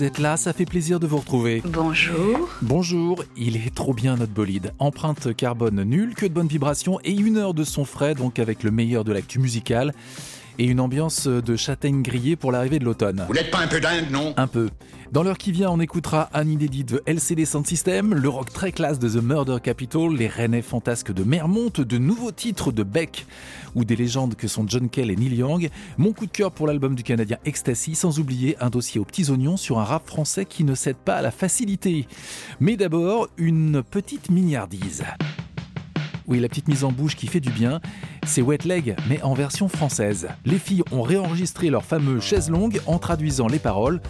vous 0.00 0.06
êtes 0.06 0.18
là, 0.18 0.38
ça 0.38 0.54
fait 0.54 0.64
plaisir 0.64 0.98
de 0.98 1.06
vous 1.06 1.18
retrouver. 1.18 1.62
Bonjour. 1.66 2.48
Bonjour, 2.62 3.22
il 3.36 3.56
est 3.56 3.74
trop 3.74 3.92
bien 3.92 4.16
notre 4.16 4.32
bolide. 4.32 4.72
Empreinte 4.78 5.36
carbone 5.36 5.82
nulle, 5.82 6.14
que 6.14 6.24
de 6.24 6.32
bonnes 6.32 6.46
vibrations 6.46 6.98
et 7.04 7.12
une 7.12 7.36
heure 7.36 7.52
de 7.52 7.64
son 7.64 7.84
frais, 7.84 8.14
donc 8.14 8.38
avec 8.38 8.62
le 8.62 8.70
meilleur 8.70 9.04
de 9.04 9.12
l'actu 9.12 9.38
musical 9.40 9.92
et 10.60 10.66
une 10.66 10.78
ambiance 10.78 11.26
de 11.26 11.56
châtaigne 11.56 12.02
grillée 12.02 12.36
pour 12.36 12.52
l'arrivée 12.52 12.78
de 12.78 12.84
l'automne. 12.84 13.24
Vous 13.26 13.32
n'êtes 13.32 13.50
pas 13.50 13.60
un 13.60 13.66
peu 13.66 13.80
dingue, 13.80 14.10
non? 14.10 14.34
Un 14.36 14.46
peu. 14.46 14.68
Dans 15.10 15.22
l'heure 15.22 15.38
qui 15.38 15.52
vient, 15.52 15.70
on 15.70 15.80
écoutera 15.80 16.28
un 16.34 16.46
inédit 16.46 16.84
de 16.84 17.02
LCD 17.06 17.46
Sound 17.46 17.66
System, 17.66 18.12
le 18.12 18.28
rock 18.28 18.52
très 18.52 18.70
classe 18.70 18.98
de 18.98 19.08
The 19.08 19.22
Murder 19.22 19.56
Capital, 19.62 20.10
les 20.14 20.28
rennais 20.28 20.60
fantasques 20.60 21.12
de 21.12 21.24
Mermont, 21.24 21.72
de 21.78 21.98
nouveaux 21.98 22.30
titres 22.30 22.72
de 22.72 22.82
Beck 22.82 23.26
ou 23.74 23.86
des 23.86 23.96
légendes 23.96 24.34
que 24.34 24.48
sont 24.48 24.66
John 24.68 24.90
Kell 24.90 25.10
et 25.10 25.16
Neil 25.16 25.34
Young, 25.34 25.70
mon 25.96 26.12
coup 26.12 26.26
de 26.26 26.30
cœur 26.30 26.52
pour 26.52 26.66
l'album 26.66 26.94
du 26.94 27.04
Canadien 27.04 27.38
Ecstasy, 27.46 27.94
sans 27.94 28.18
oublier 28.18 28.56
un 28.60 28.68
dossier 28.68 29.00
aux 29.00 29.06
petits 29.06 29.30
oignons 29.30 29.56
sur 29.56 29.78
un 29.78 29.84
rap 29.84 30.06
français 30.06 30.44
qui 30.44 30.64
ne 30.64 30.74
cède 30.74 30.96
pas 30.96 31.16
à 31.16 31.22
la 31.22 31.30
facilité. 31.30 32.06
Mais 32.60 32.76
d'abord, 32.76 33.28
une 33.38 33.82
petite 33.82 34.30
mignardise. 34.30 35.04
Oui, 36.30 36.38
la 36.38 36.48
petite 36.48 36.68
mise 36.68 36.84
en 36.84 36.92
bouche 36.92 37.16
qui 37.16 37.26
fait 37.26 37.40
du 37.40 37.50
bien, 37.50 37.80
c'est 38.24 38.40
Wet 38.40 38.58
Leg, 38.64 38.94
mais 39.08 39.20
en 39.22 39.34
version 39.34 39.68
française. 39.68 40.28
Les 40.44 40.60
filles 40.60 40.84
ont 40.92 41.02
réenregistré 41.02 41.70
leur 41.70 41.84
fameux 41.84 42.20
chaise 42.20 42.50
longue 42.50 42.80
en 42.86 43.00
traduisant 43.00 43.48
les 43.48 43.58
paroles. 43.58 44.00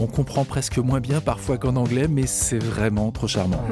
On 0.00 0.06
comprend 0.06 0.44
presque 0.44 0.78
moins 0.78 1.00
bien 1.00 1.20
parfois 1.20 1.58
qu'en 1.58 1.74
anglais, 1.74 2.06
mais 2.06 2.28
c'est 2.28 2.62
vraiment 2.62 3.10
trop 3.10 3.26
charmant. 3.26 3.64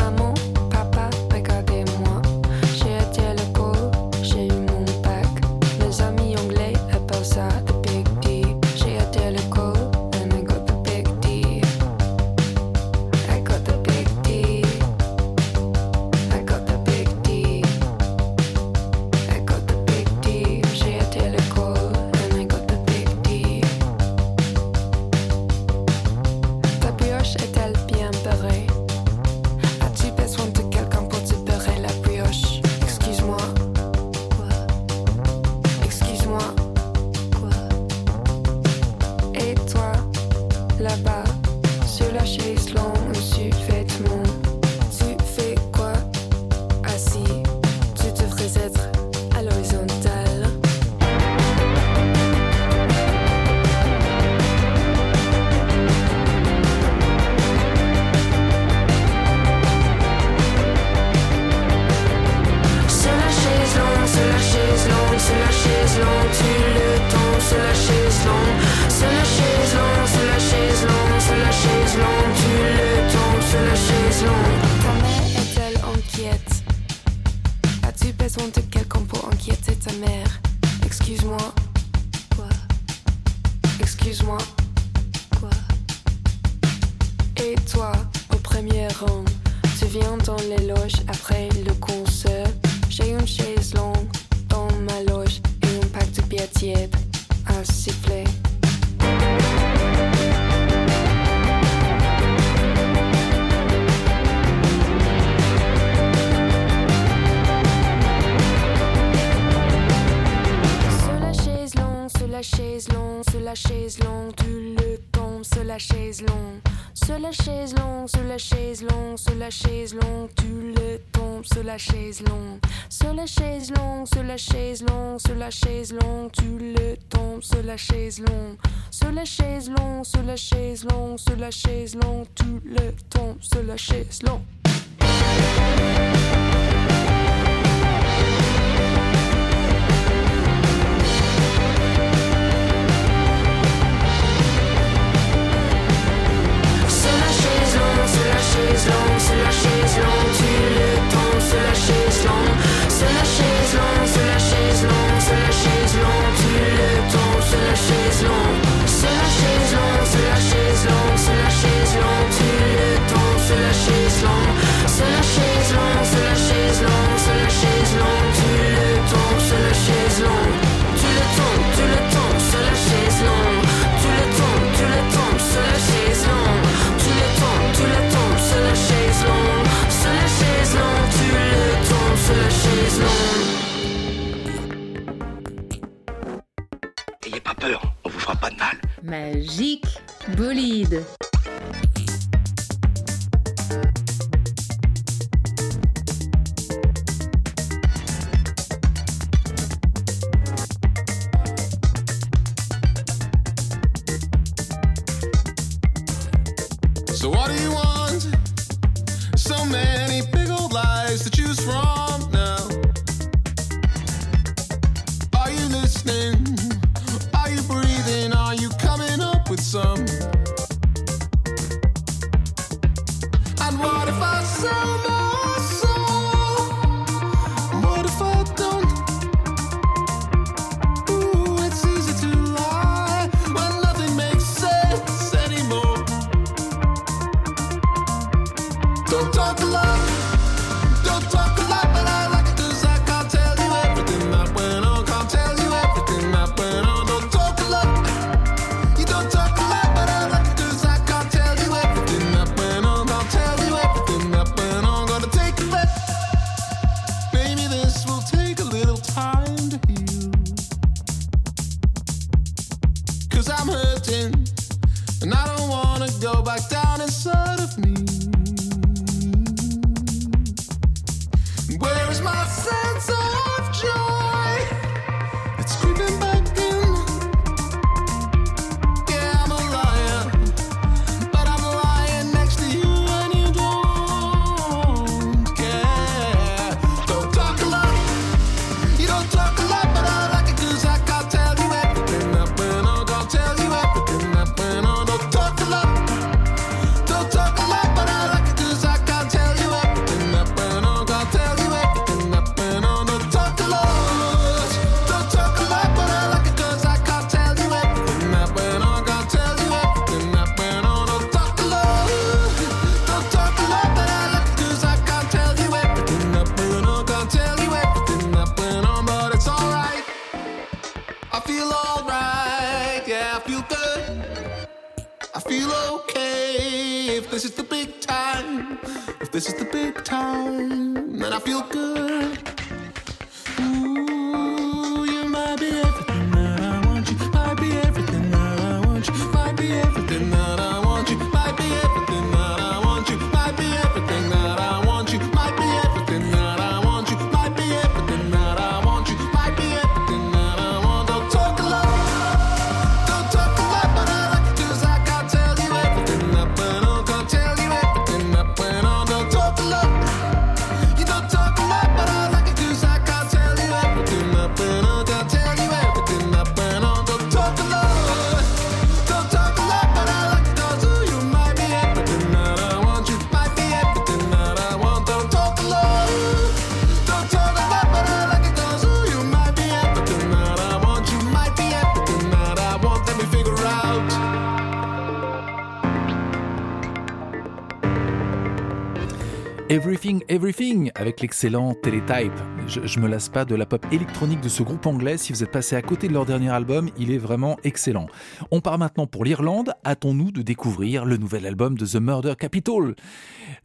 l'excellent 391.21 391.75
Teletype. 391.75 392.33
Je, 392.67 392.87
je, 392.87 393.01
me 393.01 393.09
lasse 393.09 393.29
pas 393.29 393.45
de 393.45 393.55
la 393.55 393.67
pop 393.67 393.85
électronique 393.93 394.41
de 394.41 394.49
ce 394.49 394.63
groupe 394.63 394.87
anglais. 394.87 395.19
Si 395.19 395.33
vous 395.33 395.43
êtes 395.43 395.51
passé 395.51 395.77
à 395.77 395.83
côté 395.83 396.09
de 396.09 396.13
leur 396.13 396.27
dernier 396.27 396.51
album, 396.51 396.89
il 396.99 397.11
est 397.11 397.19
vraiment 397.19 397.57
excellent. 397.65 398.07
On 398.51 398.61
part 398.61 398.79
maintenant 398.79 399.07
pour 399.07 399.25
l'Irlande. 399.25 399.73
Hâtons-nous 399.85 400.31
de 400.31 400.43
découvrir 400.43 401.05
le 401.05 401.17
nouvel 401.17 401.47
album 401.47 401.77
de 401.77 401.87
The 401.87 401.97
Murder 401.97 402.35
Capital. 402.39 402.95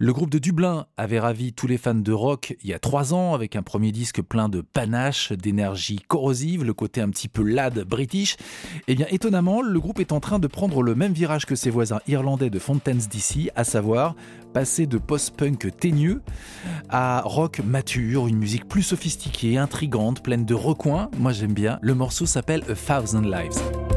Le 0.01 0.13
groupe 0.13 0.29
de 0.29 0.39
Dublin 0.39 0.85
avait 0.95 1.19
ravi 1.19 1.51
tous 1.51 1.67
les 1.67 1.77
fans 1.77 1.93
de 1.93 2.13
rock 2.13 2.55
il 2.63 2.69
y 2.69 2.73
a 2.73 2.79
trois 2.79 3.13
ans 3.13 3.33
avec 3.33 3.57
un 3.57 3.63
premier 3.63 3.91
disque 3.91 4.21
plein 4.21 4.47
de 4.47 4.61
panache, 4.61 5.33
d'énergie 5.33 5.99
corrosive, 6.07 6.63
le 6.63 6.73
côté 6.73 7.01
un 7.01 7.09
petit 7.09 7.27
peu 7.27 7.43
lad 7.43 7.77
british. 7.83 8.37
Et 8.87 8.95
bien 8.95 9.07
étonnamment, 9.09 9.61
le 9.61 9.77
groupe 9.77 9.99
est 9.99 10.13
en 10.13 10.21
train 10.21 10.39
de 10.39 10.47
prendre 10.47 10.83
le 10.83 10.95
même 10.95 11.11
virage 11.11 11.45
que 11.45 11.55
ses 11.55 11.69
voisins 11.69 11.99
irlandais 12.07 12.49
de 12.49 12.59
Fontaines 12.59 13.01
DC, 13.11 13.51
à 13.57 13.65
savoir 13.65 14.15
passer 14.53 14.87
de 14.87 14.97
post-punk 14.97 15.75
teigneux 15.77 16.21
à 16.87 17.21
rock 17.25 17.59
mature, 17.59 18.27
une 18.27 18.37
musique 18.37 18.69
plus 18.69 18.83
sophistiquée, 18.83 19.57
intrigante, 19.57 20.23
pleine 20.23 20.45
de 20.45 20.53
recoins. 20.53 21.09
Moi 21.17 21.33
j'aime 21.33 21.53
bien. 21.53 21.77
Le 21.81 21.93
morceau 21.93 22.25
s'appelle 22.25 22.63
A 22.69 23.01
Thousand 23.01 23.19
Lives. 23.19 23.88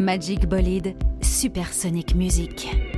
Magic 0.00 0.48
Bolide, 0.48 0.96
Supersonic 1.20 2.14
Music. 2.14 2.89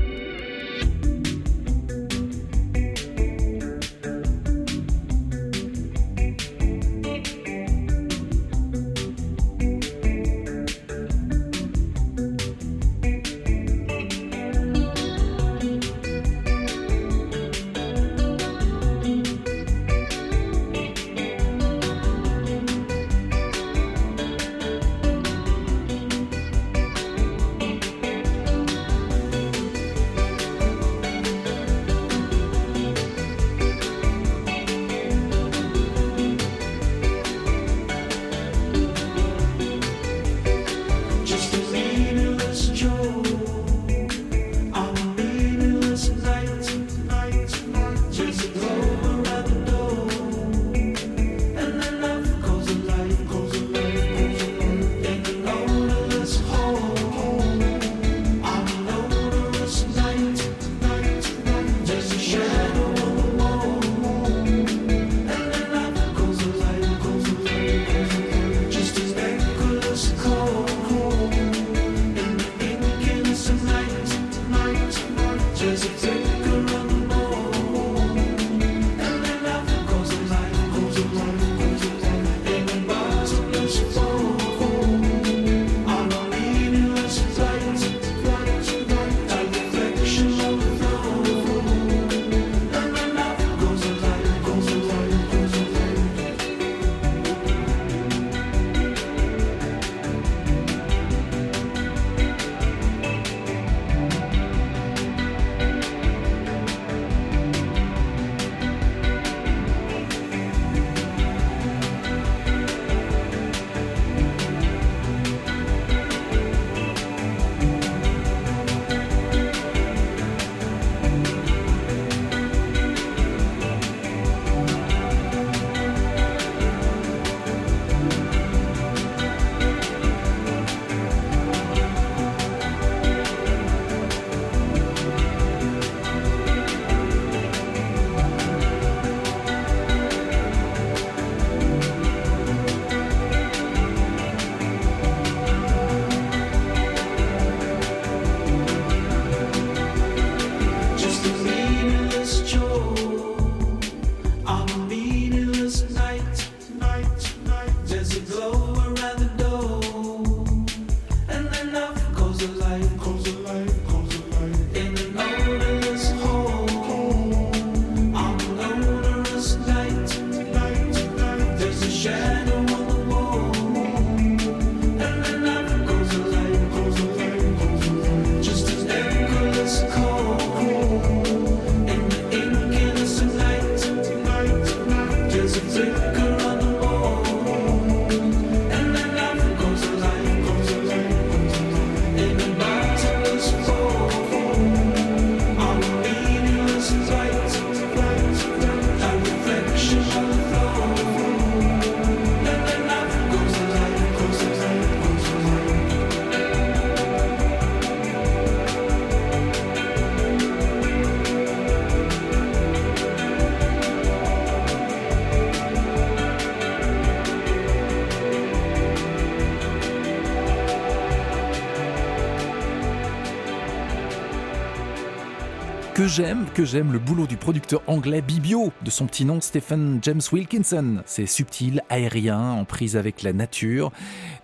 J'aime, 226.12 226.44
que 226.54 226.66
j'aime 226.66 226.92
le 226.92 226.98
boulot 226.98 227.26
du 227.26 227.38
producteur 227.38 227.80
anglais 227.86 228.20
Bibio, 228.20 228.70
de 228.82 228.90
son 228.90 229.06
petit 229.06 229.24
nom 229.24 229.40
Stephen 229.40 229.98
James 230.02 230.20
Wilkinson. 230.30 231.02
C'est 231.06 231.24
subtil, 231.24 231.80
aérien, 231.88 232.50
en 232.50 232.66
prise 232.66 232.98
avec 232.98 233.22
la 233.22 233.32
nature. 233.32 233.90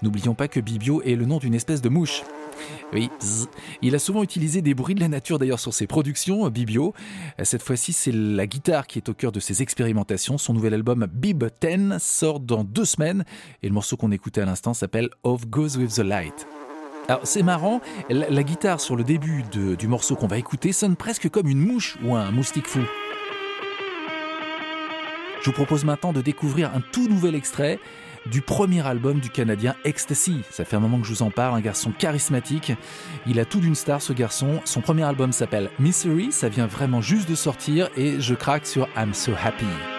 N'oublions 0.00 0.34
pas 0.34 0.48
que 0.48 0.60
Bibio 0.60 1.02
est 1.02 1.14
le 1.14 1.26
nom 1.26 1.37
d'une 1.37 1.54
espèce 1.54 1.82
de 1.82 1.90
mouche. 1.90 2.22
Oui, 2.94 3.10
zzz. 3.20 3.48
il 3.82 3.94
a 3.94 3.98
souvent 3.98 4.22
utilisé 4.22 4.62
des 4.62 4.72
bruits 4.72 4.94
de 4.94 5.00
la 5.00 5.08
nature 5.08 5.38
d'ailleurs 5.38 5.60
sur 5.60 5.75
ses 5.75 5.87
productions, 5.87 6.48
Bibio. 6.48 6.94
Cette 7.42 7.62
fois-ci, 7.62 7.92
c'est 7.92 8.12
la 8.12 8.46
guitare 8.46 8.87
qui 8.87 8.98
est 8.98 9.08
au 9.10 9.14
cœur 9.14 9.30
de 9.30 9.40
ses 9.40 9.60
expérimentations. 9.60 10.38
Son 10.38 10.54
nouvel 10.54 10.72
album 10.72 11.06
Bib 11.12 11.44
10 11.60 11.98
sort 11.98 12.40
dans 12.40 12.64
deux 12.64 12.87
semaines 12.87 13.25
et 13.62 13.68
le 13.68 13.75
morceau 13.75 13.98
qu'on 13.98 14.10
écoutait 14.10 14.40
à 14.40 14.46
l'instant 14.46 14.72
s'appelle 14.72 15.10
Off 15.22 15.46
Goes 15.46 15.76
With 15.76 15.94
The 15.96 15.98
Light. 15.98 16.46
Alors 17.10 17.22
c'est 17.24 17.42
marrant, 17.42 17.80
la, 18.10 18.42
guitare 18.42 18.80
sur 18.80 18.94
le 18.94 19.02
début 19.02 19.42
du 19.50 19.88
morceau 19.88 20.14
qu'on 20.14 20.26
va 20.26 20.36
écouter 20.36 20.72
sonne 20.72 20.94
presque 20.94 21.30
comme 21.30 21.48
une 21.48 21.58
mouche 21.58 21.96
ou 22.04 22.14
un 22.14 22.30
moustique 22.30 22.66
fou. 22.66 22.80
Je 25.40 25.46
vous 25.46 25.52
propose 25.52 25.86
maintenant 25.86 26.12
de 26.12 26.20
découvrir 26.20 26.70
un 26.74 26.82
tout 26.92 27.08
nouvel 27.08 27.34
extrait 27.34 27.78
du 28.26 28.42
premier 28.42 28.86
album 28.86 29.20
du 29.20 29.30
Canadien 29.30 29.74
Ecstasy. 29.86 30.42
Ça 30.50 30.66
fait 30.66 30.76
un 30.76 30.80
moment 30.80 30.98
que 30.98 31.06
je 31.06 31.14
vous 31.14 31.22
en 31.22 31.30
parle, 31.30 31.56
un 31.56 31.62
garçon 31.62 31.92
charismatique. 31.98 32.72
Il 33.26 33.40
a 33.40 33.46
tout 33.46 33.60
d'une 33.60 33.74
star 33.74 34.02
ce 34.02 34.12
garçon. 34.12 34.60
Son 34.66 34.82
premier 34.82 35.04
album 35.04 35.32
s'appelle 35.32 35.70
Misery, 35.78 36.30
ça 36.30 36.50
vient 36.50 36.66
vraiment 36.66 37.00
juste 37.00 37.26
de 37.26 37.34
sortir 37.34 37.88
et 37.96 38.20
je 38.20 38.34
craque 38.34 38.66
sur 38.66 38.86
I'm 38.98 39.14
So 39.14 39.32
Happy. 39.42 39.97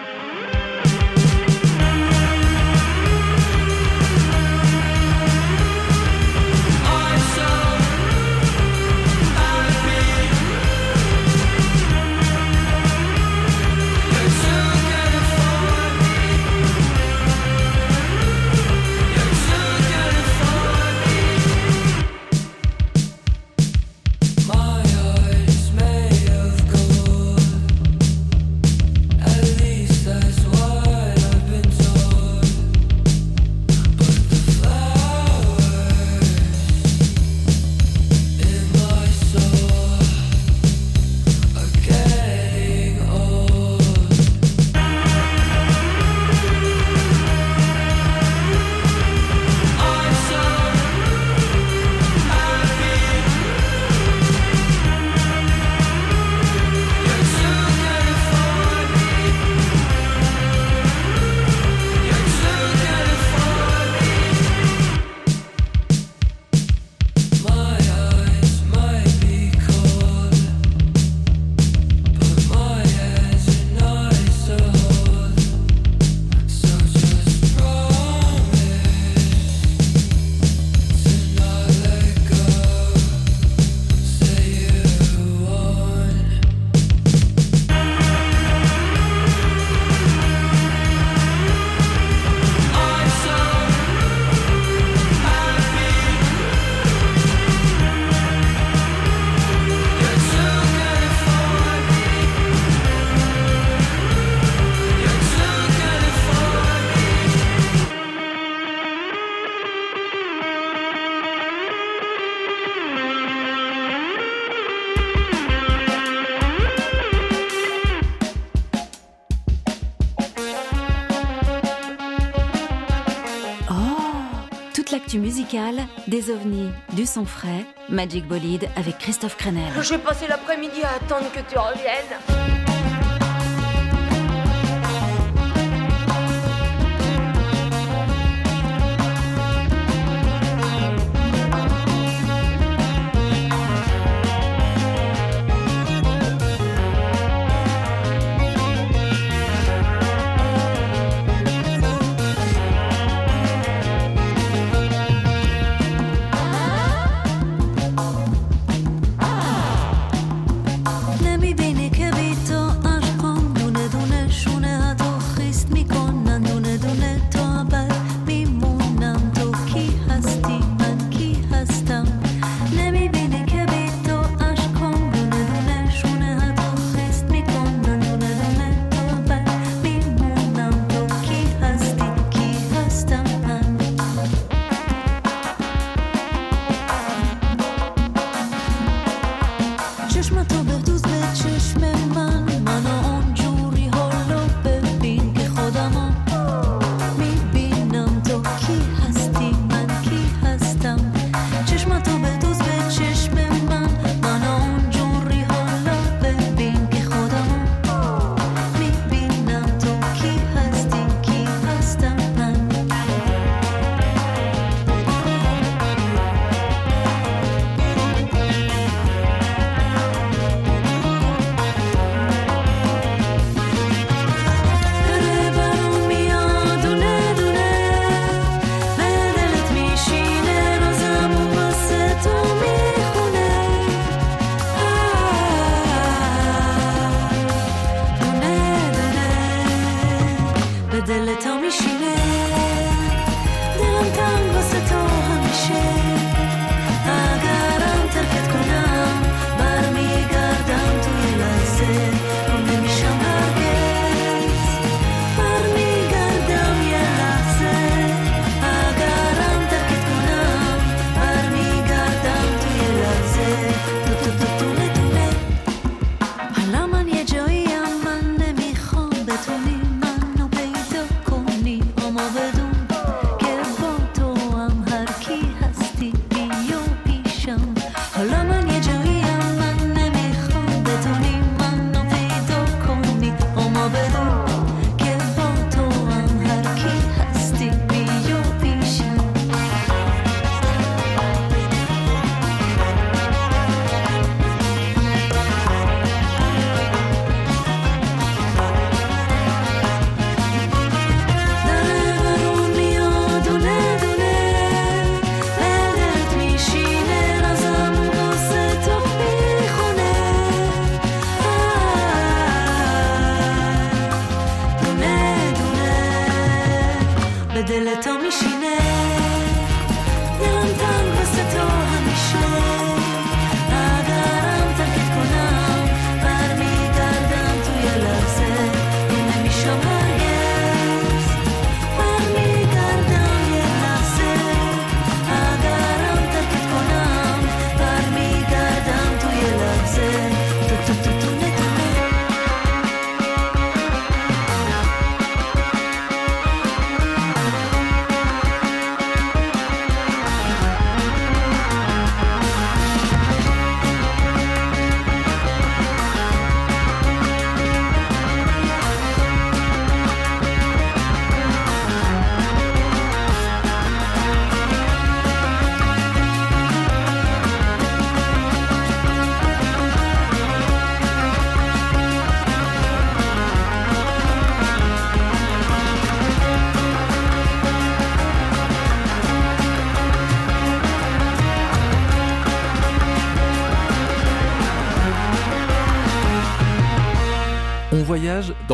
Des 126.06 126.30
ovnis, 126.30 126.70
du 126.94 127.06
son 127.06 127.24
frais, 127.24 127.64
Magic 127.88 128.26
Bolide 128.26 128.68
avec 128.76 128.98
Christophe 128.98 129.36
Crenel. 129.36 129.72
Je 129.80 129.90
vais 129.90 129.98
passer 129.98 130.26
l'après-midi 130.26 130.82
à 130.82 130.96
attendre 130.96 131.30
que 131.32 131.40
tu 131.50 131.58
reviennes. 131.58 132.49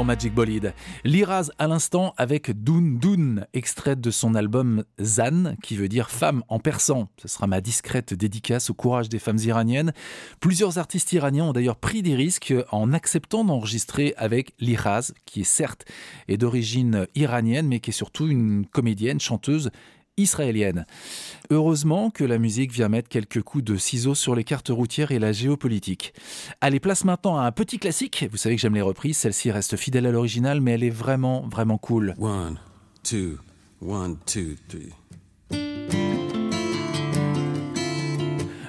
Magic 0.07 0.33
Bolide. 0.33 0.73
Liraz 1.05 1.51
à 1.59 1.67
l'instant 1.67 2.15
avec 2.17 2.53
Doun 2.63 2.99
Doun, 2.99 3.47
extrait 3.53 3.97
de 3.97 4.13
son 4.13 4.37
album 4.37 4.85
Zan, 5.03 5.57
qui 5.65 5.75
veut 5.75 5.89
dire 5.89 6.11
femme 6.11 6.45
en 6.49 6.61
persan. 6.61 7.09
Ce 7.21 7.27
sera 7.27 7.49
ma 7.49 7.61
discrète 7.61 8.15
dédicace 8.15 8.71
au 8.71 8.75
courage 8.75 9.09
des 9.09 9.19
femmes 9.19 9.41
iraniennes. 9.41 9.93
Plusieurs 10.39 10.79
artistes 10.79 11.13
iraniens 11.13 11.47
ont 11.47 11.53
d'ailleurs 11.53 11.77
pris 11.77 12.03
des 12.03 12.15
risques 12.15 12.55
en 12.71 12.93
acceptant 12.93 13.45
d'enregistrer 13.45 14.15
avec 14.17 14.53
Liraz, 14.61 15.13
qui 15.25 15.41
est 15.41 15.45
certes 15.45 15.85
est 16.29 16.37
d'origine 16.37 17.09
iranienne, 17.17 17.67
mais 17.67 17.81
qui 17.81 17.91
est 17.91 17.93
surtout 17.93 18.29
une 18.29 18.65
comédienne, 18.67 19.19
chanteuse 19.19 19.71
israélienne. 20.17 20.87
Heureusement 21.51 22.11
que 22.11 22.25
la 22.25 22.39
musique 22.39 22.73
vient 22.73 22.89
mettre 22.89 23.09
quelques 23.09 23.43
coups 23.43 23.65
de 23.65 23.77
ciseaux 23.77 24.15
sur 24.15 24.35
les 24.35 24.45
cartes 24.45 24.69
routières 24.69 25.13
et 25.13 25.19
la 25.19 25.33
géopolitique. 25.33 26.15
Allez, 26.61 26.81
place 26.81 27.05
maintenant 27.05 27.39
à 27.39 27.43
un 27.43 27.53
petit 27.53 27.79
classique. 27.79 28.27
Vous 28.31 28.37
savez 28.37 28.57
que 28.57 28.63
j'aime 28.63 28.75
les 28.75 28.83
reprises, 28.83 29.17
celle-ci 29.19 29.51
reste 29.51 29.77
fidèle 29.77 30.07
à 30.07 30.11
l'original, 30.11 30.61
mais 30.61 30.73
elle 30.73 30.85
est 30.85 30.91
vraiment, 30.91 31.47
vraiment 31.49 31.79
cool. 31.79 32.15
One, 32.19 32.59
two, 33.03 33.39
one, 33.81 34.17
two, 34.27 34.57
three. 34.69 34.93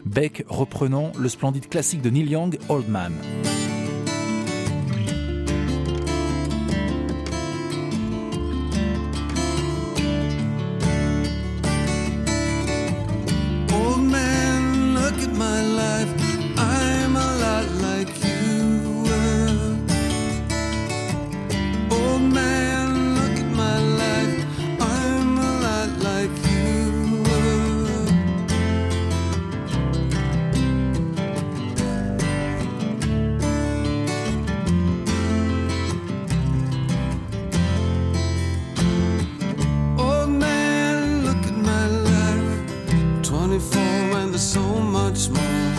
Beck 0.05 0.45
reprenant 0.47 1.11
le 1.19 1.29
splendide 1.29 1.69
classique 1.69 2.01
de 2.01 2.09
Neil 2.09 2.29
Young, 2.29 2.57
Old 2.69 2.89
Man. 2.89 3.13
Much 45.09 45.29
more. 45.29 45.73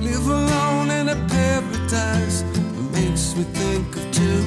Live 0.00 0.26
alone 0.26 0.90
in 0.90 1.08
a 1.10 1.16
paradise 1.28 2.42
that 2.42 2.90
makes 2.92 3.36
me 3.36 3.44
think 3.44 3.96
of 3.96 4.04
two. 4.10 4.42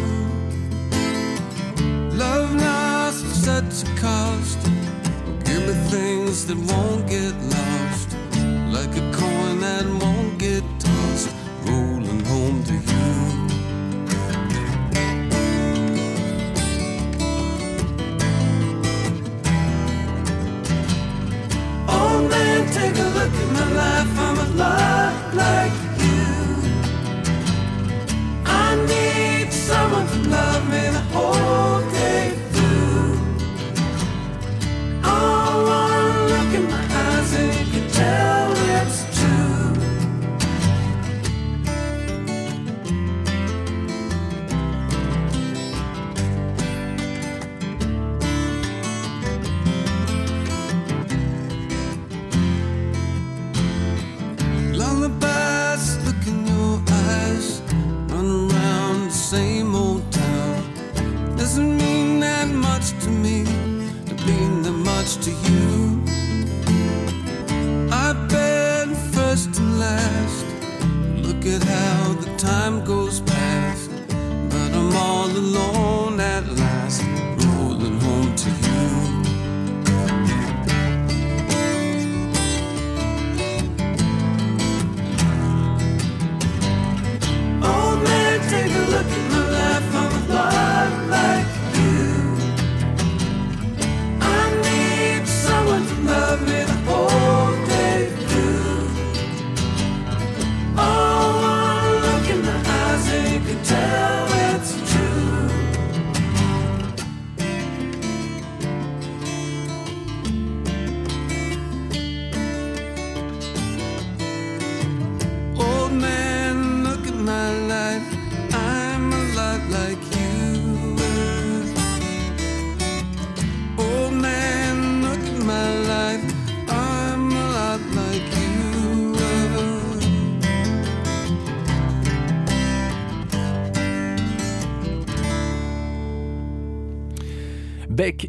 Love 2.18 2.54
lost 2.56 3.24
at 3.26 3.36
such 3.48 3.90
a 3.90 4.02
cost. 4.02 4.60
Give 5.46 5.64
me 5.68 5.76
things 5.90 6.46
that 6.48 6.58
won't 6.58 7.08
get 7.08 7.34
lost. 7.44 7.51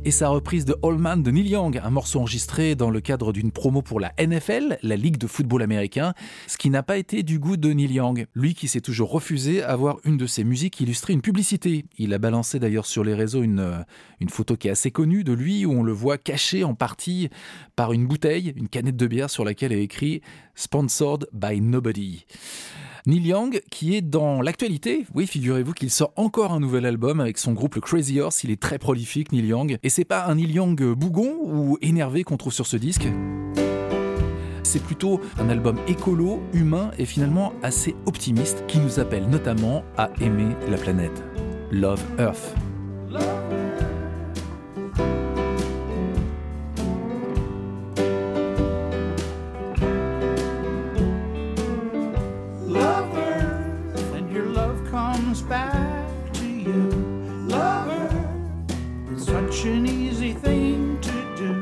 Et 0.04 0.10
sa 0.10 0.28
reprise 0.28 0.64
de 0.64 0.76
All 0.82 0.96
Man 0.96 1.22
de 1.22 1.30
Neil 1.30 1.48
Young, 1.48 1.80
un 1.82 1.90
morceau 1.90 2.20
enregistré 2.20 2.74
dans 2.74 2.90
le 2.90 3.00
cadre 3.00 3.32
d'une 3.32 3.50
promo 3.50 3.82
pour 3.82 3.98
la 3.98 4.12
NFL, 4.18 4.78
la 4.82 4.96
Ligue 4.96 5.16
de 5.16 5.26
football 5.26 5.62
américain, 5.62 6.14
ce 6.46 6.56
qui 6.56 6.70
n'a 6.70 6.82
pas 6.82 6.98
été 6.98 7.22
du 7.22 7.38
goût 7.38 7.56
de 7.56 7.72
Neil 7.72 7.92
Young, 7.92 8.26
lui 8.34 8.54
qui 8.54 8.68
s'est 8.68 8.80
toujours 8.80 9.10
refusé 9.10 9.62
à 9.62 9.74
voir 9.74 9.98
une 10.04 10.16
de 10.16 10.26
ses 10.26 10.44
musiques 10.44 10.80
illustrer 10.80 11.12
une 11.12 11.22
publicité. 11.22 11.84
Il 11.98 12.14
a 12.14 12.18
balancé 12.18 12.58
d'ailleurs 12.60 12.86
sur 12.86 13.02
les 13.02 13.14
réseaux 13.14 13.42
une, 13.42 13.84
une 14.20 14.28
photo 14.28 14.56
qui 14.56 14.68
est 14.68 14.72
assez 14.72 14.90
connue 14.90 15.24
de 15.24 15.32
lui 15.32 15.66
où 15.66 15.72
on 15.72 15.82
le 15.82 15.92
voit 15.92 16.18
caché 16.18 16.64
en 16.64 16.74
partie 16.74 17.28
par 17.74 17.92
une 17.92 18.06
bouteille, 18.06 18.52
une 18.56 18.68
canette 18.68 18.96
de 18.96 19.06
bière 19.06 19.30
sur 19.30 19.44
laquelle 19.44 19.72
est 19.72 19.82
écrit 19.82 20.22
Sponsored 20.54 21.28
by 21.32 21.60
Nobody. 21.60 22.24
Neil 23.06 23.26
Young, 23.26 23.60
qui 23.70 23.96
est 23.96 24.00
dans 24.00 24.40
l'actualité. 24.40 25.06
Oui, 25.14 25.26
figurez-vous 25.26 25.72
qu'il 25.72 25.90
sort 25.90 26.12
encore 26.14 26.52
un 26.52 26.60
nouvel 26.60 26.86
album 26.86 27.20
avec 27.20 27.36
son 27.36 27.52
groupe 27.52 27.74
le 27.74 27.80
Crazy 27.80 28.20
Horse. 28.20 28.44
Il 28.44 28.50
est 28.50 28.60
très 28.60 28.78
prolifique, 28.78 29.32
Neil 29.32 29.46
Young. 29.46 29.78
Et 29.82 29.88
c'est 29.88 30.04
pas 30.04 30.26
un 30.26 30.36
Neil 30.36 30.52
Young 30.52 30.92
bougon 30.94 31.36
ou 31.42 31.78
énervé 31.82 32.22
qu'on 32.22 32.36
trouve 32.36 32.52
sur 32.52 32.66
ce 32.66 32.76
disque. 32.76 33.08
C'est 34.62 34.82
plutôt 34.82 35.20
un 35.38 35.48
album 35.48 35.78
écolo, 35.88 36.40
humain 36.52 36.92
et 36.96 37.04
finalement 37.04 37.52
assez 37.62 37.96
optimiste 38.06 38.64
qui 38.68 38.78
nous 38.78 39.00
appelle 39.00 39.28
notamment 39.28 39.82
à 39.96 40.10
aimer 40.20 40.54
la 40.68 40.78
planète. 40.78 41.24
Love 41.72 42.02
Earth. 42.18 42.54
Such 59.48 59.64
an 59.64 59.86
easy 59.86 60.32
thing 60.32 61.00
to 61.00 61.36
do. 61.36 61.52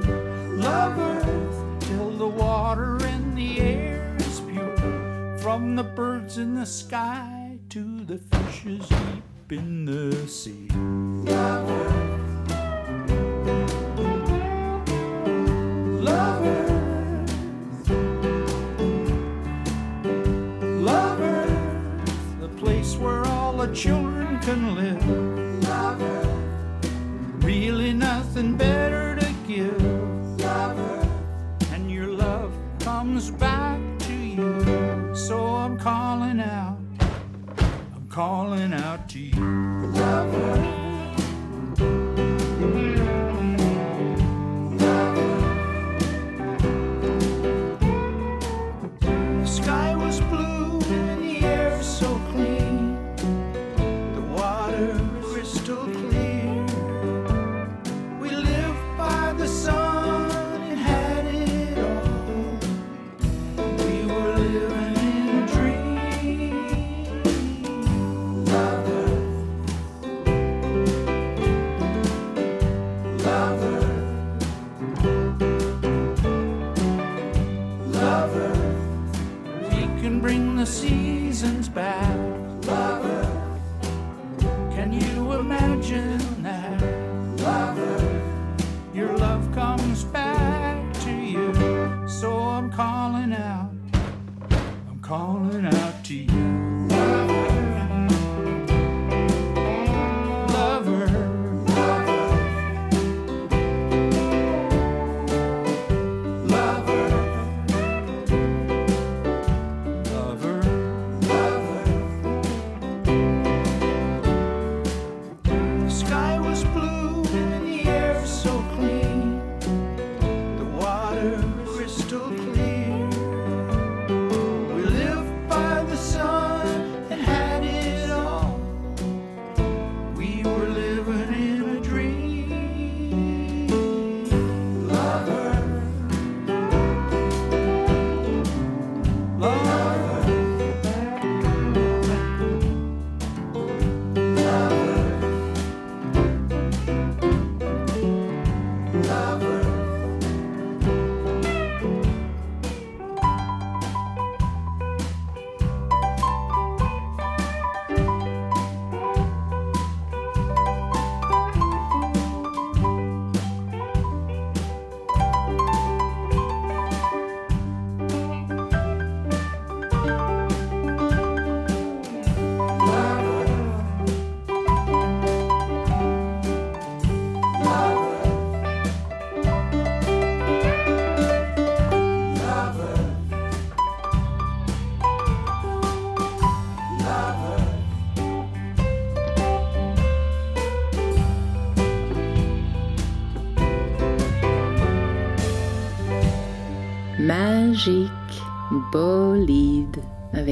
Love 0.57 0.99
Earth, 0.99 1.81
till 1.81 2.11
the 2.11 2.27
water 2.27 2.99
and 3.07 3.37
the 3.37 3.61
air 3.61 4.17
is 4.19 4.41
pure. 4.41 5.39
From 5.39 5.77
the 5.77 5.85
birds 5.85 6.37
in 6.37 6.55
the 6.55 6.67
sky 6.67 7.59
to 7.71 8.05
the 8.05 8.19
fishes 8.19 8.87
deep 8.89 9.59
in 9.59 9.87
the 9.87 10.29
sea. 10.29 10.69
Love 10.75 11.71
Earth. 11.71 12.17
Love 20.83 21.21
Earth, 21.21 22.41
the 22.41 22.49
place 22.59 22.97
where 22.97 23.25
all 23.27 23.57
the 23.57 23.75
children 23.75 24.39
can 24.41 24.75
live. 24.75 25.30
Nothing 28.41 28.57
better 28.57 29.17
to 29.17 29.35
give. 29.47 29.83
Love 30.41 30.79
Earth. 30.79 31.73
And 31.75 31.91
your 31.91 32.07
love 32.07 32.55
comes 32.79 33.31
back 33.31 33.79
to 33.99 34.15
you. 34.15 35.15
So 35.15 35.45
I'm 35.45 35.79
calling 35.79 36.41
out. 36.41 36.79
I'm 37.51 38.09
calling 38.09 38.73
out 38.73 39.11
to 39.11 39.19
you. 39.19 39.45
Love 39.93 40.35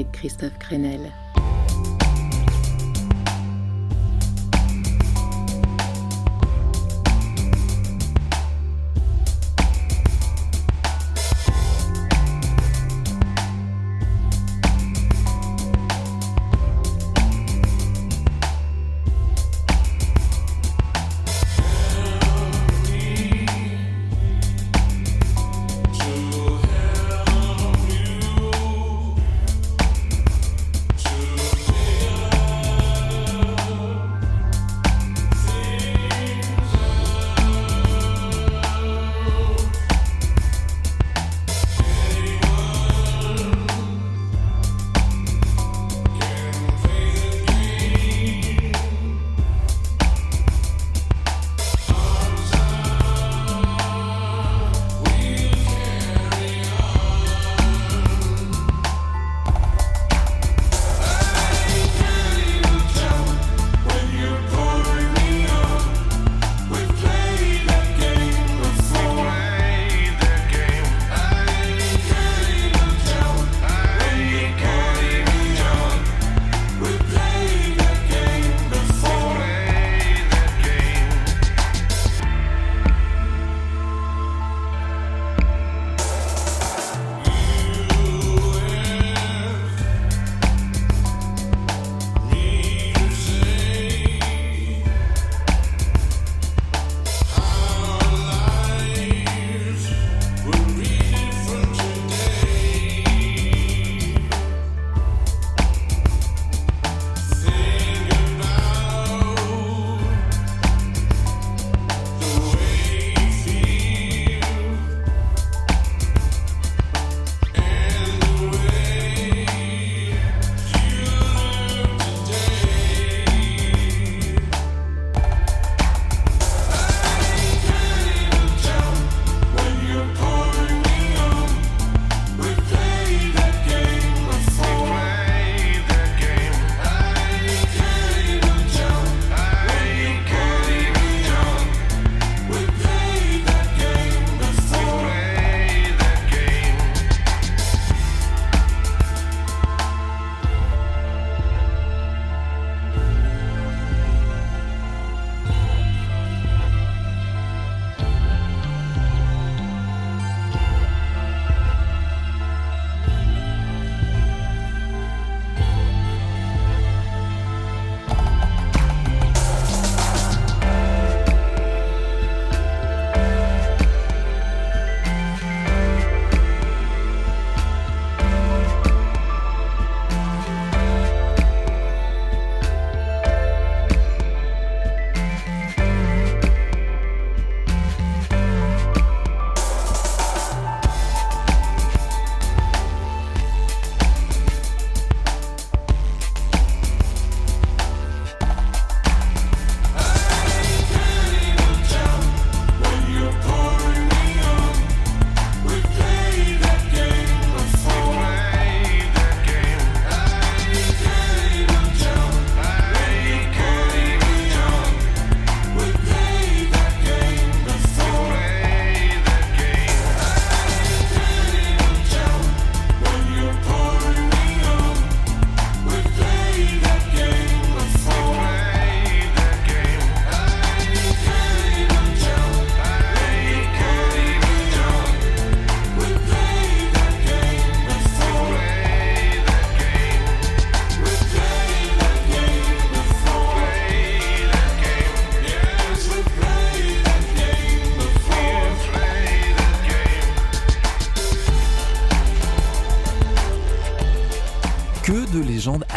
Christophe 0.04 0.58
Crenel. 0.58 1.12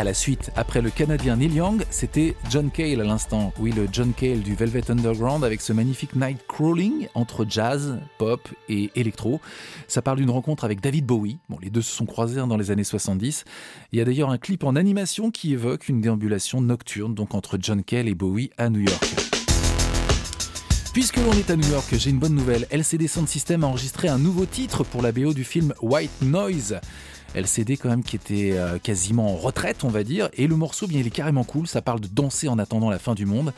À 0.02 0.04
la 0.04 0.14
suite. 0.16 0.50
Après 0.56 0.82
le 0.82 0.90
Canadien 0.90 1.36
Neil 1.36 1.54
Young, 1.54 1.86
c'était 1.92 2.36
John 2.50 2.72
Cale 2.72 3.02
à 3.02 3.04
l'instant. 3.04 3.54
Oui, 3.60 3.72
le 3.72 3.88
John 3.92 4.14
Cale 4.14 4.40
du 4.40 4.56
Velvet 4.56 4.90
Underground 4.90 5.44
avec 5.44 5.62
ce 5.62 5.74
magnifique 5.74 6.16
night 6.16 6.40
crawling 6.48 7.08
entre 7.14 7.46
jazz, 7.48 8.00
pop 8.18 8.42
et 8.68 8.90
électro. 8.96 9.40
Ça 9.88 10.02
parle 10.02 10.18
d'une 10.18 10.32
rencontre 10.32 10.64
avec 10.64 10.82
David 10.82 11.06
Bowie. 11.06 11.38
Bon, 11.50 11.60
les 11.62 11.70
deux 11.70 11.84
se 11.84 11.96
sont 11.96 12.08
croisés 12.08 12.38
dans 12.38 12.58
les 12.58 12.72
années 12.72 12.84
70. 12.84 13.46
Il 13.92 14.00
y 14.00 14.02
a 14.02 14.06
d'ailleurs 14.06 14.32
un 14.32 14.40
clip 14.40 14.64
en 14.64 14.76
animation 14.76 15.30
qui 15.30 15.54
évoque 15.54 15.88
une 15.88 16.02
déambulation 16.02 16.62
nocturne 16.62 17.14
donc 17.14 17.36
entre 17.36 17.60
John 17.62 17.84
Cale 17.84 18.08
et 18.08 18.16
Bowie 18.16 18.50
à 18.58 18.72
New 18.72 18.82
York. 18.82 19.06
Puisque 20.94 21.18
l'on 21.18 21.34
est 21.34 21.52
à 21.52 21.56
New 21.56 21.70
York, 21.70 21.94
j'ai 21.96 22.10
une 22.10 22.18
bonne 22.18 22.34
nouvelle. 22.34 22.66
LCD 22.72 23.08
Sound 23.08 23.28
System 23.28 23.64
a 23.64 23.68
enregistré 23.68 24.08
un 24.08 24.18
nouveau 24.18 24.48
titre 24.48 24.84
pour 24.84 25.04
la 25.04 25.12
BO 25.12 25.36
du 25.36 25.44
film 25.44 25.76
White 25.84 26.24
Noise. 26.24 26.82
LCD 27.36 27.78
quand 27.78 27.90
même 27.90 28.04
qui 28.04 28.16
était 28.16 28.52
euh, 28.54 28.78
quasiment 28.80 29.34
en 29.34 29.36
retraite 29.36 29.84
on 29.84 29.90
va 29.90 30.04
dire. 30.04 30.30
Et 30.34 30.48
le 30.48 30.56
morceau 30.56 30.88
bien 30.88 31.00
il 31.00 31.08
est 31.08 31.12
carrément 31.12 31.44
cool. 31.44 31.68
Ça 31.68 31.82
parle 31.82 32.00
de 32.00 32.08
danser 32.08 32.48
en 32.48 32.60
attendant 32.60 32.90
la 32.90 33.00
fin 33.00 33.16
du 33.16 33.26
monde. 33.26 33.54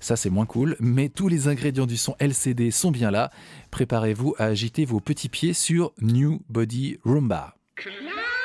Ça 0.00 0.16
c'est 0.16 0.30
moins 0.30 0.46
cool. 0.46 0.76
Mais 0.80 1.08
tous 1.08 1.28
les 1.28 1.48
ingrédients 1.48 1.86
du 1.86 1.96
son 1.96 2.16
LCD 2.18 2.70
sont 2.70 2.90
bien 2.90 3.10
là. 3.10 3.30
Préparez-vous 3.70 4.34
à 4.38 4.44
agiter 4.44 4.84
vos 4.84 5.00
petits 5.00 5.28
pieds 5.28 5.54
sur 5.54 5.92
New 6.00 6.42
Body 6.48 6.98
Let's 7.04 8.35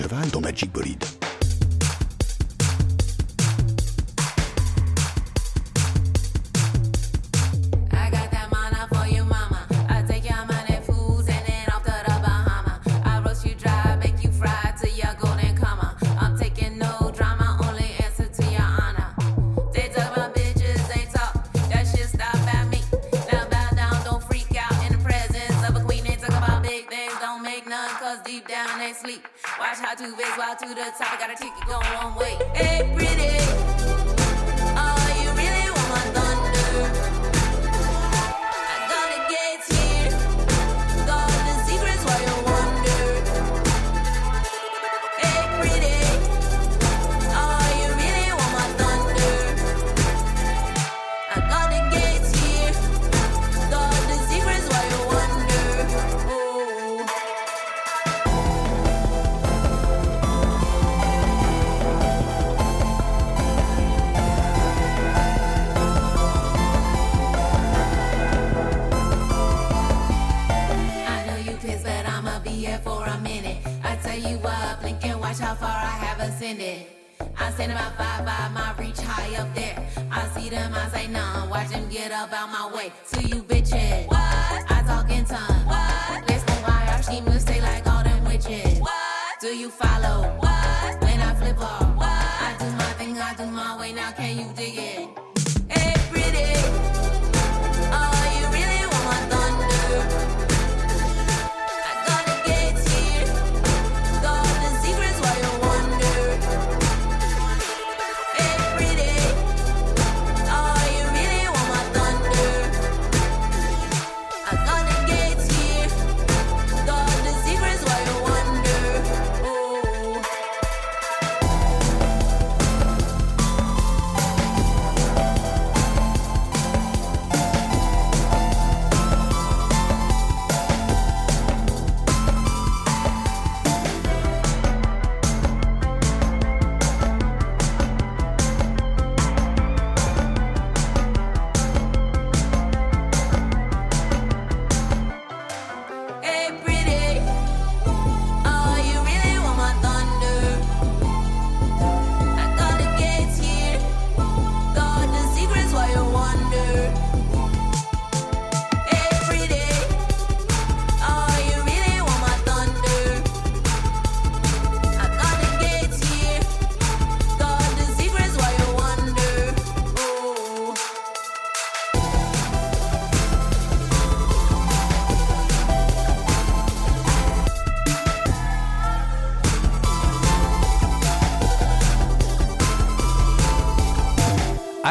cheval 0.00 0.30
dans 0.30 0.40
Magic 0.40 0.72
Bolide. 0.72 1.19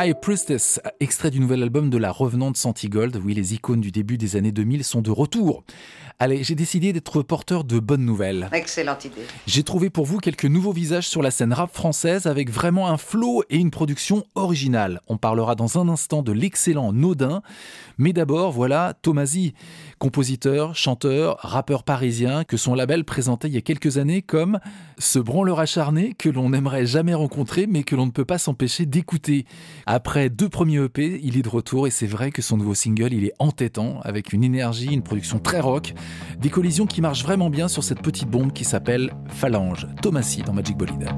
High 0.02 0.14
Priestess, 0.14 0.80
extrait 1.02 1.30
du 1.30 1.42
nouvel 1.42 1.62
album 1.62 1.90
de 1.90 1.98
la 1.98 2.10
revenante 2.14 2.56
Santigold. 2.56 3.18
Oui, 3.18 3.34
les 3.34 3.54
icônes 3.54 3.82
du 3.82 3.92
début 3.92 4.18
des 4.18 4.38
années 4.38 4.54
2000 4.54 4.86
sont 4.86 5.02
de 5.02 5.12
retour. 5.12 5.66
Allez, 6.20 6.42
j'ai 6.42 6.56
décidé 6.56 6.94
d'être 6.94 7.22
porteur 7.22 7.66
de 7.66 7.80
bonnes 7.80 8.06
nouvelles. 8.06 8.50
Excellente 8.54 9.04
idée. 9.04 9.26
J'ai 9.46 9.64
trouvé 9.64 9.90
pour 9.90 10.06
vous 10.06 10.20
quelques 10.20 10.46
nouveaux 10.46 10.72
visages 10.72 11.10
sur 11.10 11.22
la 11.22 11.32
scène 11.32 11.52
rap 11.52 11.74
française 11.74 12.28
avec 12.28 12.50
vraiment 12.50 12.88
un 12.88 12.96
flow 12.96 13.44
et 13.50 13.58
une 13.58 13.72
production 13.72 14.24
originale. 14.36 15.02
On 15.08 15.18
parlera 15.18 15.56
dans 15.56 15.78
un 15.78 15.90
instant 15.90 16.22
de 16.22 16.32
l'excellent 16.32 16.94
Nodin. 16.94 17.42
Mais 17.98 18.14
d'abord, 18.14 18.54
voilà 18.54 18.94
Tomasi, 19.02 19.54
compositeur, 20.00 20.76
chanteur, 20.76 21.38
rappeur 21.42 21.84
parisien 21.84 22.44
que 22.44 22.58
son 22.58 22.74
label 22.74 23.04
présentait 23.04 23.50
il 23.50 23.54
y 23.54 23.58
a 23.58 23.62
quelques 23.62 23.98
années 23.98 24.22
comme 24.22 24.60
ce 24.98 25.20
branleur 25.20 25.60
acharné 25.60 26.16
que 26.18 26.30
l'on 26.30 26.50
n'aimerait 26.50 26.86
jamais 26.86 27.14
rencontrer 27.14 27.68
mais 27.68 27.84
que 27.84 27.96
l'on 27.96 28.08
ne 28.08 28.12
peut 28.12 28.26
pas 28.26 28.38
s'empêcher 28.38 28.86
d'écouter. 28.86 29.46
Après 29.86 30.30
deux 30.30 30.50
premiers 30.50 30.84
EP, 30.84 31.20
il 31.22 31.38
est 31.38 31.42
de 31.44 31.50
retour 31.50 31.86
et 31.86 31.92
c'est 31.92 32.08
vrai 32.08 32.32
que 32.32 32.42
son 32.42 32.58
nouveau 32.58 32.74
single, 32.74 33.14
il 33.14 33.26
est 33.26 33.34
entêtant 33.40 34.00
avec 34.02 34.34
une 34.34 34.44
énergie, 34.44 34.92
une 34.92 35.04
production 35.04 35.40
très 35.40 35.60
rock, 35.60 35.94
des 36.40 36.50
collisions 36.50 36.88
qui 36.88 37.02
marchent 37.02 37.24
vraiment 37.24 37.50
bien 37.50 37.68
sur 37.68 37.84
cette 37.84 38.02
petite 38.02 38.30
bombe 38.30 38.54
qui 38.54 38.64
s'appelle 38.64 39.14
Phalange. 39.28 39.88
Thomasy 40.02 40.42
dans 40.42 40.54
Magic 40.54 40.78
Bolide. 40.78 41.10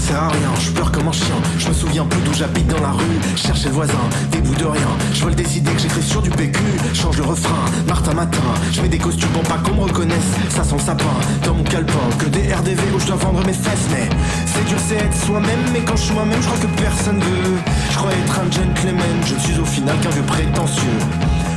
Sert 0.00 0.22
à 0.22 0.28
rien, 0.28 0.50
je 0.58 0.70
pleure 0.70 0.90
comme 0.90 1.08
un 1.08 1.12
chien. 1.12 1.34
Je 1.58 1.68
me 1.68 1.74
souviens 1.74 2.04
plus 2.04 2.20
d'où 2.22 2.32
j'habite 2.32 2.66
dans 2.66 2.80
la 2.80 2.92
rue. 2.92 3.20
Chercher 3.36 3.68
le 3.68 3.74
voisin, 3.74 4.04
des 4.32 4.40
bouts 4.40 4.54
de 4.54 4.64
rien. 4.64 4.88
Je 5.12 5.22
veux 5.22 5.30
le 5.30 5.36
décider 5.36 5.70
que 5.72 5.78
j'écris 5.78 6.02
sur 6.02 6.22
du 6.22 6.30
PQ. 6.30 6.58
Change 6.94 7.18
le 7.18 7.24
refrain, 7.24 7.64
Martin 7.86 8.14
Matin. 8.14 8.38
Je 8.72 8.80
mets 8.80 8.88
des 8.88 8.98
costumes 8.98 9.28
pour 9.30 9.42
pas 9.42 9.58
qu'on 9.58 9.74
me 9.74 9.82
reconnaisse. 9.82 10.30
Ça 10.48 10.64
sent 10.64 10.76
le 10.78 10.82
sapin 10.82 11.04
dans 11.44 11.54
mon 11.54 11.64
calepin. 11.64 12.08
Que 12.18 12.26
des 12.26 12.52
RDV 12.52 12.82
où 12.94 12.98
je 12.98 13.06
dois 13.06 13.16
vendre 13.16 13.44
mes 13.46 13.52
fesses. 13.52 13.88
Mais 13.92 14.08
c'est 14.46 14.66
dur, 14.68 14.78
c'est 14.88 14.96
être 14.96 15.16
soi-même. 15.26 15.60
Mais 15.72 15.80
quand 15.80 15.96
je 15.96 16.02
suis 16.02 16.14
moi-même, 16.14 16.40
je 16.40 16.46
crois 16.46 16.58
que 16.58 16.80
personne 16.80 17.20
veut. 17.20 17.58
Je 17.90 17.96
crois 17.96 18.12
être 18.12 18.40
un 18.40 18.50
gentleman. 18.50 19.16
Je 19.26 19.36
suis 19.38 19.60
au 19.60 19.66
final 19.66 19.96
qu'un 20.00 20.10
vieux 20.10 20.22
prétentieux. 20.22 20.98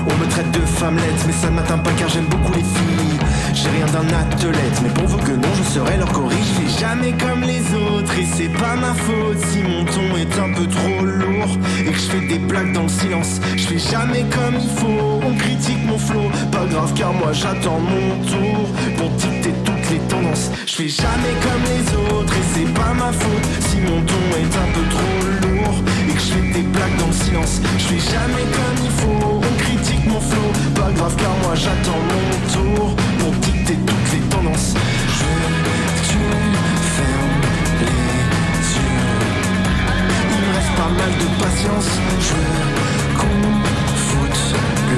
On 0.05 0.17
me 0.17 0.29
traite 0.29 0.51
de 0.51 0.59
femmelette, 0.59 1.23
mais 1.25 1.33
ça 1.33 1.49
ne 1.49 1.55
m'atteint 1.55 1.77
pas 1.77 1.91
car 1.97 2.09
j'aime 2.09 2.25
beaucoup 2.25 2.51
les 2.51 2.59
filles. 2.59 3.22
J'ai 3.53 3.69
rien 3.69 3.85
d'un 3.85 4.07
athlète, 4.17 4.81
mais 4.81 4.89
pour 4.89 5.05
vous 5.05 5.17
que 5.17 5.31
non, 5.31 5.53
je 5.55 5.63
serai 5.63 5.97
leur 5.97 6.11
corrige. 6.11 6.37
Je 6.55 6.61
fais 6.61 6.79
jamais 6.81 7.13
comme 7.13 7.41
les 7.41 7.61
autres, 7.75 8.17
et 8.17 8.25
c'est 8.35 8.49
pas 8.49 8.75
ma 8.75 8.93
faute 8.93 9.37
si 9.51 9.59
mon 9.59 9.85
ton 9.85 10.17
est 10.17 10.39
un 10.39 10.51
peu 10.53 10.67
trop 10.67 11.05
lourd 11.05 11.57
et 11.79 11.91
que 11.91 11.97
je 11.97 12.09
fais 12.09 12.27
des 12.27 12.39
blagues 12.39 12.73
dans 12.73 12.83
le 12.83 12.89
silence. 12.89 13.39
Je 13.55 13.67
fais 13.67 13.77
jamais 13.77 14.25
comme 14.31 14.55
il 14.59 14.69
faut, 14.79 15.21
on 15.23 15.35
critique 15.35 15.85
mon 15.85 15.99
flow. 15.99 16.31
Pas 16.51 16.65
grave 16.65 16.93
car 16.95 17.13
moi 17.13 17.31
j'attends 17.31 17.79
mon 17.79 18.25
tour 18.25 18.67
pour 18.97 19.09
dicter 19.11 19.53
toutes 19.63 19.89
les 19.91 19.99
tendances. 20.09 20.49
Je 20.65 20.73
fais 20.73 20.89
jamais 20.89 21.33
comme 21.45 21.63
les 21.69 21.85
autres, 22.11 22.33
et 22.33 22.45
c'est 22.53 22.73
pas 22.73 22.93
ma 22.93 23.11
faute 23.11 23.47
si 23.69 23.77
mon 23.77 24.01
ton 24.01 24.23
est 24.41 24.53
un 24.63 24.69
peu 24.73 24.85
trop 24.89 25.47
lourd 25.47 25.75
et 26.09 26.13
que 26.13 26.19
je 26.19 26.33
fais 26.33 26.53
des 26.53 26.67
blagues 26.67 26.97
dans 26.97 27.07
le 27.07 27.13
silence. 27.13 27.61
Je 27.77 27.83
fais 27.83 28.11
jamais 28.11 28.45
comme 28.57 28.77
il 28.83 28.91
faut, 28.91 29.37
on 29.37 29.57
critique 29.63 30.05
mon 30.07 30.19
flow. 30.19 30.49
Pas 30.73 30.91
grave 30.95 31.15
car 31.17 31.33
moi 31.43 31.53
j'attends 31.55 32.01
mon 32.09 32.51
tour 32.51 32.95
pour 33.23 33.31
dicter 33.35 33.77
toutes 33.87 34.11
les 34.11 34.19
tendances. 34.27 34.73
Je 35.17 35.23
veux 35.23 35.53
que 35.65 35.77
tu 36.09 36.19
fermes 36.97 37.41
les 37.79 38.65
yeux. 38.75 39.07
Il 40.31 40.41
me 40.45 40.53
reste 40.55 40.73
pas 40.75 40.91
mal 40.99 41.11
de 41.21 41.27
patience. 41.41 41.91
Je 42.27 42.33
veux 42.33 42.65
qu'on 43.19 43.41
foute 44.07 44.41
le 44.89 44.97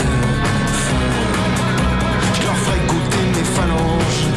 feu. 0.86 1.05
Je 2.34 2.41
leur 2.45 2.57
ferai 2.63 2.80
goûter 2.88 3.23
mes 3.36 3.47
phalanges. 3.57 4.34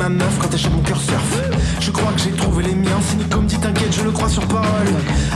Ma 0.00 0.08
meuf 0.08 0.38
quand 0.38 0.70
mon 0.70 0.82
cœur 0.82 0.98
surf. 0.98 1.30
Je 1.78 1.90
crois 1.90 2.10
que 2.12 2.20
j'ai 2.20 2.30
trouvé 2.30 2.64
les 2.64 2.74
miens, 2.74 3.00
c'est 3.06 3.16
Nico 3.18 3.40
me 3.40 3.46
dit 3.46 3.58
t'inquiète, 3.58 3.94
je 3.94 4.02
le 4.02 4.10
crois 4.10 4.30
sur 4.30 4.46
parole. 4.46 4.88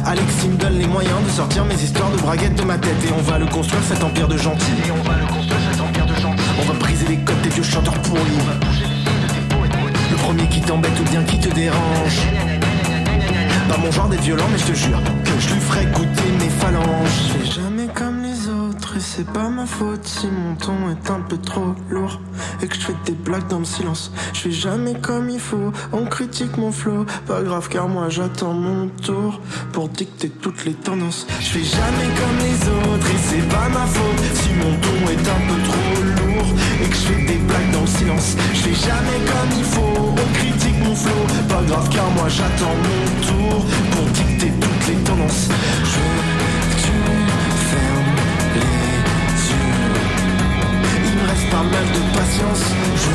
Alexis 0.07 0.49
me 0.49 0.57
donne 0.57 0.79
les 0.79 0.87
moyens 0.87 1.23
de 1.23 1.31
sortir 1.31 1.67
mes 1.67 1.75
histoires 1.75 2.11
de 2.11 2.17
braguettes 2.17 2.55
de 2.55 2.65
ma 2.65 2.79
tête. 2.79 2.97
Et 3.07 3.12
on 3.12 3.21
va 3.23 3.39
le 3.39 3.47
construire 3.47 3.83
cet 3.83 4.03
empire 4.03 4.27
de 4.27 4.39
gentils. 4.39 4.73
Et 4.87 4.91
on 4.91 5.03
va 5.03 5.17
le 5.19 5.27
construire 5.27 5.61
cet 5.71 5.81
empire 5.81 6.07
de. 6.07 6.12
On 6.61 6.73
va 6.73 6.79
briser 6.79 7.07
les 7.09 7.19
codes 7.19 7.43
des 7.43 7.51
vieux 7.51 7.62
chanteurs 7.62 8.01
pourris. 8.03 8.21
Le 10.11 10.17
premier 10.17 10.49
qui 10.49 10.62
t'embête 10.62 10.99
ou 10.99 11.11
bien 11.11 11.23
qui 11.25 11.39
te 11.39 11.53
dérange. 11.53 12.23
Pas 13.69 13.77
mon 13.77 13.91
genre 13.91 14.09
d'être 14.09 14.23
violent, 14.23 14.47
mais 14.51 14.59
je 14.59 14.65
te 14.65 14.75
jure 14.75 15.01
que 15.25 15.41
je 15.41 15.55
lui 15.55 15.61
ferai 15.61 15.85
goûter 15.87 16.31
mes 16.41 16.49
phalanges. 16.49 17.19
Je 17.29 17.39
fais 17.39 17.61
jamais 17.61 17.89
comme 17.95 18.23
les 18.23 18.49
autres 18.49 18.97
et 18.97 19.01
c'est 19.01 19.31
pas 19.31 19.51
ma 19.51 19.67
faute 19.67 20.07
si 20.07 20.27
mon 20.27 20.55
ton 20.55 20.91
est 20.91 21.11
un 21.11 21.21
peu 21.21 21.37
trop 21.37 21.75
lourd 21.91 22.19
et 22.65 22.67
que 22.67 22.75
je 22.75 22.81
fais 22.81 22.97
des 23.05 23.12
blagues 23.12 23.47
dans 23.49 23.59
le 23.59 23.65
silence. 23.65 24.11
Je 24.33 24.41
fais 24.41 24.51
jamais 24.51 24.95
comme 24.95 25.29
il 25.29 25.39
faut, 25.39 25.71
on 25.93 26.07
critique 26.07 26.57
mon 26.57 26.73
flow. 26.73 27.05
Pas 27.27 27.43
grave 27.43 27.69
car 27.69 27.89
moi 27.89 28.09
j'attends 28.09 28.55
mon 28.55 28.89
tour 28.89 29.41
pour 29.73 29.89
dicter 29.91 30.31
toutes 30.31 30.65
les 30.65 30.73
tendances. 30.73 31.27
Je 31.41 31.47
fais 31.47 31.65
jamais 31.65 32.09
comme 32.19 32.39
les 32.39 32.59
autres 32.79 33.07
et 33.07 33.21
c'est 33.29 33.49
pas 33.49 33.69
ma 33.69 33.87
faute 33.87 34.21
si 34.35 34.49
mon 34.55 34.73
ton 34.81 34.99
est 35.12 35.29
un 35.37 35.43
peu 35.49 35.62
trop 35.69 36.03
lourd 36.03 36.49
et 36.83 36.89
que 36.89 36.97
je 36.97 37.01
fais 37.01 37.23
des 37.27 37.39
blagues 37.39 37.71
dans 37.73 37.83
le 37.83 37.87
silence. 37.87 38.37
Je 38.55 38.61
fais 38.61 38.75
jamais 38.89 39.21
comme 39.27 39.59
il 39.59 39.65
faut, 39.65 40.15
on 40.23 40.33
critique 40.33 40.79
mon 40.85 40.95
flow. 40.95 41.25
Pas 41.49 41.62
grave 41.69 41.89
car 41.91 42.11
moi 42.12 42.29
j'attends 42.29 42.77
mon 42.89 43.27
tour 43.27 43.65
pour 43.93 44.07
dicter 44.07 44.51
toutes 44.61 44.89
les 44.89 44.97
tendances. 45.05 45.49
Pas 51.55 51.63
mal 51.63 51.87
de 51.97 52.03
patience. 52.19 52.65
Je. 53.03 53.15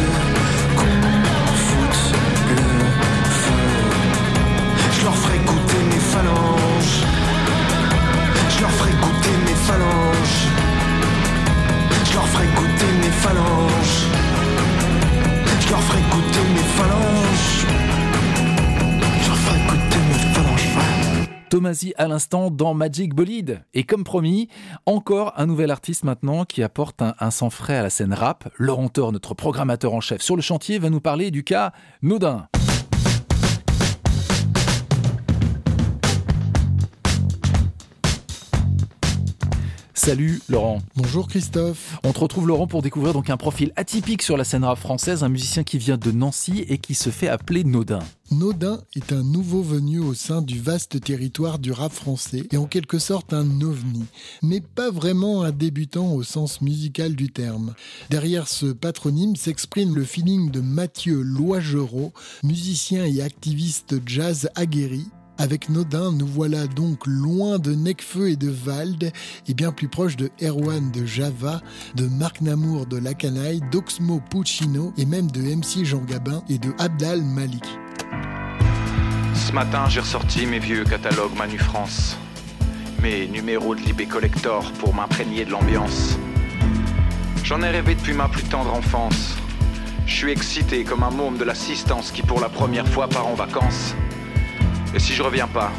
Je 4.96 5.06
leur 5.06 5.16
ferai 5.16 5.40
goûter 5.50 5.82
mes 5.92 6.04
phalanges. 6.14 6.96
Je 8.54 8.62
leur 8.62 8.72
ferai 8.78 8.92
goûter 9.04 9.36
mes 9.46 9.58
phalanges. 9.68 10.40
Je 12.08 12.14
leur 12.16 12.28
ferai 12.34 12.48
goûter 12.58 12.92
mes 13.02 13.14
phalanges. 13.24 13.98
Je 15.62 15.70
leur 15.72 15.82
ferai 15.88 16.02
goûter 16.12 16.46
mes 16.56 16.68
phalanges. 16.78 17.29
À 21.97 22.07
l'instant 22.07 22.51
dans 22.51 22.74
Magic 22.74 23.14
Bolide. 23.14 23.66
Et 23.74 23.84
comme 23.84 24.05
promis, 24.05 24.47
encore 24.86 25.34
un 25.36 25.45
nouvel 25.45 25.72
artiste 25.72 26.05
maintenant 26.05 26.45
qui 26.45 26.64
apporte 26.64 27.01
un, 27.01 27.16
un 27.20 27.32
sang 27.32 27.49
frais 27.49 27.76
à 27.76 27.84
la 27.84 27.89
scène 27.89 28.14
rap. 28.14 28.49
Laurent 28.57 28.88
Thor, 28.88 29.12
notre 29.12 29.34
programmateur 29.34 29.93
en 29.93 29.99
chef 29.99 30.22
sur 30.22 30.38
le 30.38 30.41
chantier, 30.41 30.80
va 30.80 30.89
nous 30.89 31.01
parler 31.01 31.32
du 31.32 31.43
cas 31.43 31.74
Nodin. 32.01 32.47
Salut 40.10 40.41
Laurent. 40.49 40.82
Bonjour 40.95 41.28
Christophe. 41.28 41.99
On 42.03 42.14
te 42.14 42.20
retrouve 42.20 42.47
Laurent 42.47 42.66
pour 42.66 42.82
découvrir 42.82 43.14
donc 43.14 43.30
un 43.30 43.38
profil 43.38 43.72
atypique 43.76 44.24
sur 44.24 44.38
la 44.38 44.43
scène 44.43 44.64
rap 44.64 44.80
française, 44.80 45.24
un 45.24 45.30
musicien 45.30 45.64
qui 45.64 45.78
vient 45.78 45.97
de 45.97 46.12
Nancy 46.12 46.66
et 46.68 46.80
qui 46.80 46.95
se 46.95 47.12
fait 47.12 47.28
appeler 47.28 47.64
Nodin. 47.64 47.99
Nodin 48.32 48.82
est 48.95 49.14
un 49.14 49.22
nouveau 49.22 49.62
venu 49.62 49.99
au 49.99 50.16
sein 50.16 50.41
du 50.41 50.60
vaste 50.60 50.99
territoire 50.99 51.60
du 51.60 51.72
rap 51.72 51.91
français 51.91 52.47
et 52.51 52.57
en 52.57 52.66
quelque 52.66 52.97
sorte 52.97 53.34
un 53.34 53.62
ovni, 53.62 54.05
mais 54.41 54.62
pas 54.62 54.89
vraiment 54.89 55.43
un 55.43 55.51
débutant 55.51 56.12
au 56.12 56.24
sens 56.24 56.62
musical 56.62 57.16
du 57.16 57.30
terme. 57.30 57.76
Derrière 58.10 58.47
ce 58.47 58.66
patronyme 58.66 59.36
s'exprime 59.36 59.93
le 59.93 60.05
feeling 60.05 60.49
de 60.49 60.60
Mathieu 60.60 61.22
Loigerot, 61.22 62.14
musicien 62.41 63.05
et 63.05 63.22
activiste 63.22 63.97
jazz 64.07 64.49
aguerri. 64.55 65.05
Avec 65.40 65.70
Nodin, 65.70 66.12
nous 66.12 66.28
voilà 66.28 66.68
donc 66.68 67.08
loin 67.08 67.60
de 67.60 67.74
Necfeu 67.74 68.30
et 68.30 68.36
de 68.36 68.50
Vald, 68.50 69.14
et 69.48 69.54
bien 69.54 69.72
plus 69.72 69.88
proche 69.88 70.18
de 70.18 70.30
Erwan 70.42 70.92
de 70.92 71.06
Java, 71.06 71.62
de 71.96 72.08
Marc 72.08 72.42
Namour 72.42 72.86
de 72.86 72.98
La 72.98 73.14
Canaille, 73.14 73.62
d'Oxmo 73.72 74.22
Puccino 74.30 74.92
et 74.98 75.06
même 75.06 75.32
de 75.32 75.40
MC 75.40 75.86
Jean 75.86 76.04
Gabin 76.04 76.44
et 76.50 76.58
de 76.58 76.74
Abdal 76.78 77.22
Malik. 77.22 77.64
Ce 79.34 79.54
matin, 79.54 79.86
j'ai 79.88 80.02
ressorti 80.02 80.46
mes 80.46 80.60
vieux 80.60 80.84
catalogues 80.84 81.38
Manu 81.38 81.58
France. 81.58 82.18
Mes 83.02 83.26
numéros 83.28 83.76
de 83.76 83.80
Libé 83.80 84.08
Collector 84.08 84.70
pour 84.74 84.94
m'imprégner 84.94 85.46
de 85.46 85.52
l'ambiance. 85.52 86.18
J'en 87.46 87.62
ai 87.62 87.70
rêvé 87.70 87.96
depuis 87.96 88.14
ma 88.14 88.28
plus 88.28 88.44
tendre 88.44 88.74
enfance. 88.74 89.38
Je 90.06 90.14
suis 90.14 90.32
excité 90.32 90.84
comme 90.84 91.04
un 91.04 91.12
môme 91.12 91.38
de 91.38 91.46
l'assistance 91.46 92.12
qui 92.12 92.24
pour 92.24 92.42
la 92.42 92.50
première 92.50 92.88
fois 92.90 93.08
part 93.08 93.28
en 93.28 93.36
vacances. 93.36 93.96
Et 94.94 95.00
si 95.00 95.14
je 95.14 95.22
reviens 95.22 95.48
pas, 95.48 95.72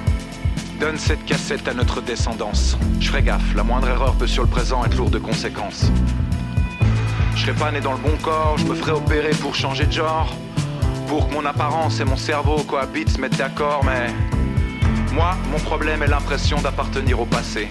donne 0.79 0.97
cette 0.97 1.25
cassette 1.25 1.67
à 1.67 1.75
notre 1.75 2.01
descendance. 2.01 2.79
Je 3.01 3.09
ferai 3.09 3.23
gaffe, 3.23 3.55
la 3.55 3.65
moindre 3.65 3.89
erreur 3.89 4.15
peut 4.15 4.27
sur 4.27 4.45
le 4.45 4.49
présent 4.49 4.85
être 4.85 4.97
lourde 4.97 5.13
de 5.13 5.19
conséquences. 5.19 5.91
Je 7.35 7.43
serai 7.43 7.53
pas 7.53 7.73
né 7.73 7.81
dans 7.81 7.93
le 7.93 7.99
bon 7.99 8.17
corps, 8.23 8.57
je 8.59 8.65
me 8.65 8.75
ferai 8.75 8.93
opérer 8.93 9.31
pour 9.31 9.55
changer 9.55 9.87
de 9.87 9.93
genre. 9.93 10.33
Pour 11.09 11.29
que 11.29 11.35
mon 11.35 11.45
apparence 11.45 11.99
et 11.99 12.05
mon 12.05 12.17
cerveau 12.17 12.63
cohabitent, 12.63 13.11
se 13.11 13.21
mettent 13.21 13.37
d'accord, 13.37 13.85
mais. 13.85 14.09
Moi, 15.13 15.37
mon 15.51 15.59
problème 15.59 16.05
est 16.05 16.07
l'impression 16.07 16.61
d'appartenir 16.61 17.19
au 17.19 17.27
passé. 17.27 17.69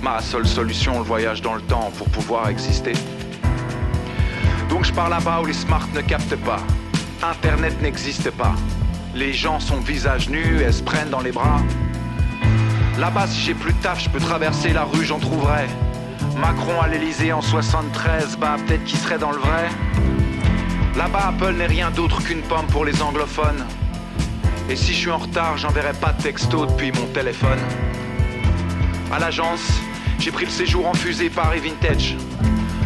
Ma 0.00 0.20
seule 0.22 0.46
solution, 0.46 0.98
le 0.98 1.04
voyage 1.04 1.42
dans 1.42 1.54
le 1.54 1.60
temps 1.60 1.92
pour 1.98 2.08
pouvoir 2.08 2.48
exister. 2.48 2.94
Donc 4.70 4.84
je 4.84 4.92
pars 4.92 5.10
là-bas 5.10 5.40
où 5.42 5.44
les 5.44 5.52
smart 5.52 5.86
ne 5.94 6.00
captent 6.00 6.36
pas. 6.36 6.60
Internet 7.22 7.80
n'existe 7.82 8.30
pas. 8.30 8.54
Les 9.14 9.34
gens 9.34 9.60
sont 9.60 9.78
visage 9.78 10.30
nus 10.30 10.62
et 10.66 10.72
se 10.72 10.82
prennent 10.82 11.10
dans 11.10 11.20
les 11.20 11.32
bras. 11.32 11.60
Là-bas, 12.98 13.26
si 13.26 13.42
j'ai 13.42 13.54
plus 13.54 13.74
de 13.74 13.78
taf, 13.78 14.02
je 14.02 14.08
peux 14.08 14.18
traverser 14.18 14.72
la 14.72 14.84
rue, 14.84 15.04
j'en 15.04 15.18
trouverai. 15.18 15.66
Macron 16.38 16.80
à 16.80 16.88
l'Elysée 16.88 17.30
en 17.32 17.42
73, 17.42 18.38
bah 18.38 18.56
peut-être 18.66 18.84
qu'il 18.84 18.98
serait 18.98 19.18
dans 19.18 19.30
le 19.30 19.36
vrai. 19.36 19.68
Là-bas, 20.96 21.28
Apple 21.28 21.52
n'est 21.52 21.66
rien 21.66 21.90
d'autre 21.90 22.22
qu'une 22.22 22.40
pomme 22.40 22.66
pour 22.68 22.86
les 22.86 23.02
anglophones. 23.02 23.66
Et 24.70 24.76
si 24.76 24.94
je 24.94 24.98
suis 24.98 25.10
en 25.10 25.18
retard, 25.18 25.58
j'enverrai 25.58 25.92
pas 25.92 26.12
de 26.12 26.22
texto 26.22 26.64
depuis 26.64 26.90
mon 26.92 27.06
téléphone. 27.08 27.58
À 29.12 29.18
l'agence, 29.18 29.80
j'ai 30.18 30.30
pris 30.30 30.46
le 30.46 30.50
séjour 30.50 30.86
en 30.86 30.94
fusée 30.94 31.28
Paris 31.28 31.60
Vintage. 31.60 32.16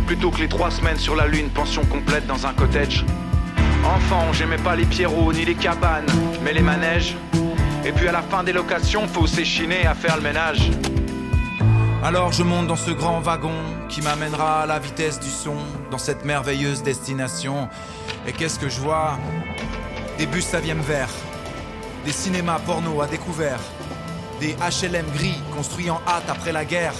Plutôt 0.08 0.30
que 0.30 0.40
les 0.40 0.48
trois 0.48 0.72
semaines 0.72 0.98
sur 0.98 1.14
la 1.14 1.28
lune, 1.28 1.50
pension 1.50 1.84
complète 1.84 2.26
dans 2.26 2.46
un 2.46 2.52
cottage. 2.52 3.04
Enfant, 3.86 4.32
j'aimais 4.32 4.58
pas 4.58 4.74
les 4.74 4.84
pierrots 4.84 5.32
ni 5.32 5.44
les 5.44 5.54
cabanes, 5.54 6.06
mais 6.42 6.52
les 6.52 6.60
manèges. 6.60 7.16
Et 7.84 7.92
puis 7.92 8.08
à 8.08 8.12
la 8.12 8.22
fin 8.22 8.42
des 8.42 8.52
locations, 8.52 9.06
faut 9.06 9.28
s'échiner 9.28 9.86
à 9.86 9.94
faire 9.94 10.16
le 10.16 10.22
ménage. 10.22 10.72
Alors 12.02 12.32
je 12.32 12.42
monte 12.42 12.66
dans 12.66 12.76
ce 12.76 12.90
grand 12.90 13.20
wagon 13.20 13.54
qui 13.88 14.02
m'amènera 14.02 14.62
à 14.62 14.66
la 14.66 14.80
vitesse 14.80 15.20
du 15.20 15.30
son, 15.30 15.54
dans 15.92 15.98
cette 15.98 16.24
merveilleuse 16.24 16.82
destination. 16.82 17.68
Et 18.26 18.32
qu'est-ce 18.32 18.58
que 18.58 18.68
je 18.68 18.80
vois? 18.80 19.18
Des 20.18 20.26
bus 20.26 20.44
Saviem 20.44 20.80
verts, 20.80 21.14
des 22.04 22.12
cinémas 22.12 22.58
porno 22.58 23.00
à 23.02 23.06
découvert, 23.06 23.60
des 24.40 24.54
HLM 24.54 25.06
gris 25.14 25.40
construits 25.54 25.90
en 25.90 26.00
hâte 26.08 26.28
après 26.28 26.50
la 26.50 26.64
guerre, 26.64 26.94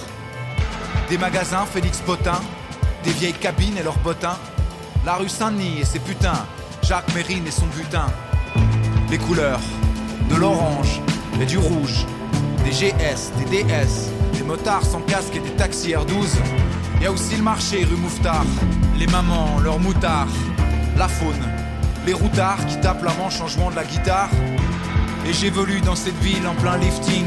des 1.08 1.18
magasins 1.18 1.66
Félix 1.66 1.98
Potin, 1.98 2.40
des 3.02 3.10
vieilles 3.12 3.32
cabines 3.32 3.76
et 3.76 3.82
leurs 3.82 3.98
bottins, 3.98 4.38
la 5.04 5.14
rue 5.14 5.28
Saint-Denis 5.28 5.80
et 5.80 5.84
ses 5.84 5.98
putains, 5.98 6.46
Jacques 6.88 7.12
Mérine 7.16 7.44
et 7.48 7.50
son 7.50 7.66
butin, 7.66 8.06
les 9.10 9.18
couleurs, 9.18 9.58
de 10.30 10.36
l'orange 10.36 11.00
et 11.40 11.44
du 11.44 11.58
rouge, 11.58 12.06
des 12.64 12.70
GS, 12.70 13.32
des 13.38 13.64
DS, 13.64 14.12
des 14.34 14.44
motards 14.44 14.84
sans 14.84 15.00
casque 15.00 15.34
et 15.34 15.40
des 15.40 15.50
taxis 15.50 15.94
R12. 15.94 16.36
Y 17.00 17.06
a 17.06 17.10
aussi 17.10 17.34
le 17.34 17.42
marché 17.42 17.82
rue 17.82 17.96
Mouffetard, 17.96 18.46
les 18.96 19.08
mamans, 19.08 19.58
leurs 19.64 19.80
moutards, 19.80 20.28
la 20.96 21.08
faune, 21.08 21.44
les 22.06 22.12
routards 22.12 22.64
qui 22.66 22.78
tapent 22.78 23.02
la 23.02 23.14
manche 23.14 23.40
en 23.40 23.48
jouant 23.48 23.72
de 23.72 23.76
la 23.76 23.84
guitare. 23.84 24.30
Et 25.28 25.32
j'évolue 25.32 25.80
dans 25.80 25.96
cette 25.96 26.18
ville 26.20 26.46
en 26.46 26.54
plein 26.54 26.76
lifting, 26.76 27.26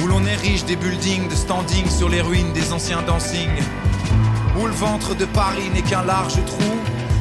où 0.00 0.06
l'on 0.06 0.24
érige 0.24 0.64
des 0.64 0.76
buildings 0.76 1.28
de 1.28 1.34
standing 1.34 1.90
sur 1.90 2.08
les 2.08 2.20
ruines 2.20 2.52
des 2.52 2.72
anciens 2.72 3.02
dancing, 3.02 3.50
où 4.60 4.64
le 4.64 4.74
ventre 4.74 5.16
de 5.16 5.24
Paris 5.24 5.70
n'est 5.74 5.82
qu'un 5.82 6.04
large 6.04 6.38
trou, 6.46 6.78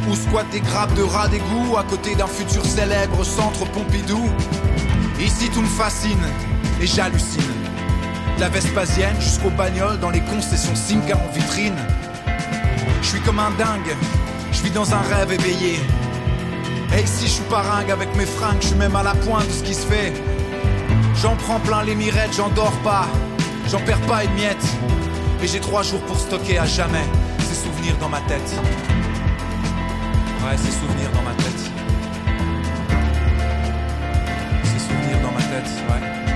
où 0.08 0.16
squattent 0.16 0.50
des 0.52 0.62
grappes 0.62 0.94
de 0.96 1.04
rats 1.04 1.28
d'égout 1.28 1.78
à 1.78 1.84
côté 1.84 2.16
d'un 2.16 2.28
futur 2.28 2.66
célèbre 2.66 3.24
centre 3.24 3.66
Pompidou. 3.72 4.30
Ici 5.20 5.50
tout 5.50 5.62
me 5.62 5.68
fascine 5.68 6.24
et 6.82 6.88
j'hallucine. 6.88 7.42
De 8.36 8.42
La 8.42 8.50
Vespasienne 8.50 9.20
jusqu'au 9.20 9.50
bagnole 9.50 10.00
dans 10.00 10.10
les 10.10 10.22
concessions 10.22 10.76
Simca 10.76 11.18
en 11.18 11.34
vitrine. 11.34 11.76
Je 13.02 13.08
suis 13.08 13.22
comme 13.22 13.40
un 13.40 13.52
dingue, 13.52 13.96
je 14.52 14.62
vis 14.62 14.72
dans 14.72 14.94
un 14.94 15.02
rêve 15.02 15.32
éveillé. 15.32 15.80
Et 16.96 17.02
ici 17.02 17.24
je 17.24 17.32
suis 17.32 17.44
paringue 17.46 17.92
avec 17.92 18.16
mes 18.16 18.26
fringues, 18.26 18.62
je 18.62 18.68
suis 18.68 18.76
même 18.76 18.96
à 18.96 19.04
la 19.04 19.16
pointe 19.16 19.48
de 19.48 19.52
ce 19.52 19.64
qui 19.64 19.74
se 19.74 19.86
fait. 19.86 20.14
J'en 21.22 21.36
prends 21.36 21.60
plein 21.60 21.84
les 21.84 21.96
mirettes, 21.96 22.36
j'en 22.36 22.50
dors 22.50 22.78
pas, 22.84 23.08
j'en 23.70 23.80
perds 23.80 24.02
pas 24.02 24.24
une 24.24 24.34
miette. 24.34 24.66
Et 25.42 25.48
j'ai 25.48 25.60
trois 25.60 25.84
jours 25.84 26.02
pour 26.02 26.20
stocker 26.20 26.60
à 26.60 26.66
jamais 26.66 27.06
ces 27.40 27.56
souvenirs 27.56 27.96
dans 28.00 28.10
ma 28.10 28.22
tête. 28.22 28.97
Ouais, 30.44 30.56
ces 30.58 30.72
souvenirs 30.72 31.12
dans 31.14 31.24
ma 31.24 31.34
tête. 31.34 31.72
Ces 34.64 34.80
souvenirs 34.80 35.22
dans 35.22 35.32
ma 35.32 35.42
tête, 35.42 35.70
ouais. 35.90 36.27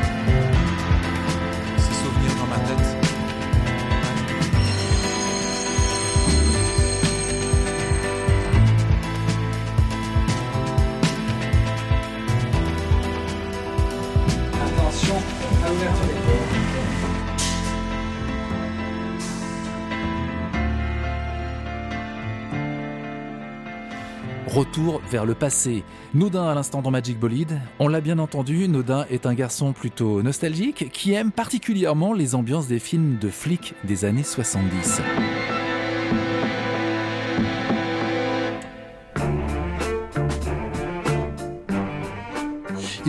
Retour 24.54 25.02
vers 25.10 25.26
le 25.26 25.34
passé. 25.34 25.86
Nodin 26.14 26.45
à 26.45 26.54
l'instant 26.54 26.82
dans 26.82 26.91
Magic 26.91 27.18
Bolide. 27.18 27.62
On 27.80 27.88
l'a 27.88 28.02
bien 28.02 28.20
entendu, 28.20 28.68
Nodin 28.68 29.06
est 29.10 29.26
un 29.26 29.34
garçon 29.34 29.72
plutôt 29.72 30.22
nostalgique 30.22 30.91
qui 30.91 31.14
aime 31.14 31.32
particulièrement 31.32 32.12
les 32.12 32.36
ambiances 32.36 32.68
des 32.68 32.80
films 32.80 33.18
de 33.18 33.30
flics 33.30 33.76
des 33.86 34.04
années 34.04 34.24
70. 34.24 35.02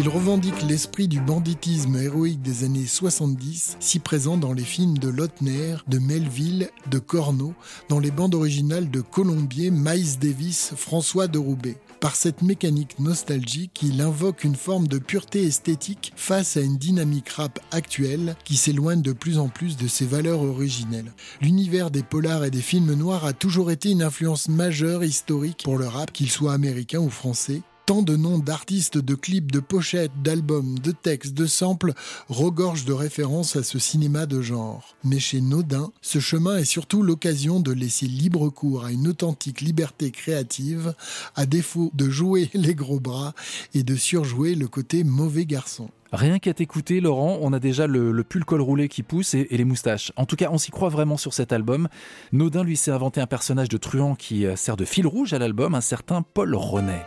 Il 0.05 0.09
revendique 0.09 0.63
l'esprit 0.69 1.07
du 1.07 1.21
banditisme 1.21 1.97
héroïque 1.97 2.43
des 2.43 2.65
années 2.65 2.87
70, 2.87 3.77
si 3.79 4.01
présent 4.01 4.37
dans 4.37 4.53
les 4.53 4.65
films 4.65 4.99
de 4.99 5.09
Lautner, 5.09 5.77
de 5.87 6.01
Melville, 6.01 6.71
de 6.91 6.99
Corneau, 6.99 7.55
dans 7.89 8.01
les 8.01 8.11
bandes 8.11 8.35
originales 8.35 8.91
de 8.91 9.01
Colombier, 9.01 9.71
Miles 9.71 10.19
Davis, 10.19 10.73
François 10.77 11.29
de 11.29 11.39
Roubaix. 11.39 11.77
Par 12.01 12.17
cette 12.17 12.43
mécanique 12.43 12.99
nostalgique, 12.99 13.79
il 13.85 14.03
invoque 14.03 14.43
une 14.43 14.57
forme 14.57 14.89
de 14.89 14.99
pureté 14.99 15.45
esthétique 15.45 16.13
face 16.17 16.57
à 16.57 16.63
une 16.63 16.79
dynamique 16.79 17.29
rap 17.29 17.61
actuelle 17.71 18.35
qui 18.43 18.57
s'éloigne 18.57 19.03
de 19.03 19.13
plus 19.13 19.39
en 19.39 19.47
plus 19.47 19.77
de 19.77 19.87
ses 19.87 20.07
valeurs 20.07 20.43
originelles. 20.43 21.13
L'univers 21.41 21.93
des 21.93 22.03
polars 22.03 22.45
et 22.45 22.51
des 22.51 22.61
films 22.61 22.95
noirs 22.95 23.25
a 23.25 23.35
toujours 23.35 23.71
été 23.71 23.91
une 23.93 24.03
influence 24.03 24.49
majeure 24.49 25.05
historique 25.05 25.63
pour 25.63 25.79
le 25.79 25.87
rap, 25.87 26.11
qu'il 26.11 26.29
soit 26.29 26.55
américain 26.55 26.99
ou 26.99 27.09
français, 27.09 27.63
Tant 27.85 28.03
de 28.03 28.15
noms 28.15 28.39
d'artistes, 28.39 28.99
de 28.99 29.15
clips, 29.17 29.51
de 29.51 29.59
pochettes, 29.59 30.13
d'albums, 30.23 30.79
de 30.79 30.93
textes, 30.93 31.35
de 31.35 31.47
samples 31.47 31.95
regorgent 32.29 32.85
de 32.85 32.93
références 32.93 33.57
à 33.57 33.65
ce 33.65 33.81
cinéma 33.81 34.27
de 34.27 34.41
genre. 34.41 34.95
Mais 35.03 35.19
chez 35.19 35.41
Nodin, 35.41 35.91
ce 36.01 36.21
chemin 36.21 36.59
est 36.59 36.65
surtout 36.65 37.03
l'occasion 37.03 37.59
de 37.59 37.73
laisser 37.73 38.07
libre 38.07 38.51
cours 38.51 38.85
à 38.85 38.93
une 38.93 39.09
authentique 39.09 39.61
liberté 39.61 40.13
créative, 40.13 40.95
à 41.35 41.45
défaut 41.45 41.91
de 41.95 42.09
jouer 42.09 42.51
les 42.55 42.77
gros 42.77 43.01
bras 43.01 43.35
et 43.75 43.83
de 43.83 43.97
surjouer 43.97 44.55
le 44.55 44.69
côté 44.69 45.03
mauvais 45.03 45.45
garçon. 45.45 45.89
Rien 46.13 46.39
qu'à 46.39 46.53
t'écouter, 46.55 47.01
Laurent, 47.01 47.39
on 47.41 47.53
a 47.53 47.59
déjà 47.59 47.87
le, 47.87 48.23
pull 48.23 48.45
col 48.45 48.61
roulé 48.61 48.89
qui 48.89 49.03
pousse 49.03 49.35
et, 49.35 49.49
les 49.51 49.65
moustaches. 49.65 50.13
En 50.17 50.27
tout 50.27 50.37
cas, 50.37 50.51
on 50.53 50.59
s'y 50.59 50.71
croit 50.71 50.91
vraiment 50.91 51.17
sur 51.17 51.33
cet 51.33 51.53
album. 51.53 51.89
Nodin, 52.33 52.63
lui, 52.63 52.77
s'est 52.77 52.91
inventé 52.91 53.21
un 53.21 53.27
personnage 53.27 53.71
de 53.71 53.79
truand 53.79 54.15
qui 54.15 54.47
euh, 54.47 54.55
sert 54.55 54.77
de 54.77 54.85
fil 54.85 55.07
rouge 55.07 55.33
à 55.33 55.39
l'album, 55.39 55.75
un 55.75 55.81
certain 55.81 56.23
Paul 56.23 56.55
Renet. 56.55 57.03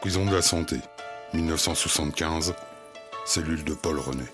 Prison 0.00 0.24
de 0.24 0.34
la 0.34 0.40
Santé, 0.40 0.76
1975, 1.34 2.54
cellule 3.26 3.64
de 3.64 3.74
Paul 3.74 3.98
René. 3.98 4.24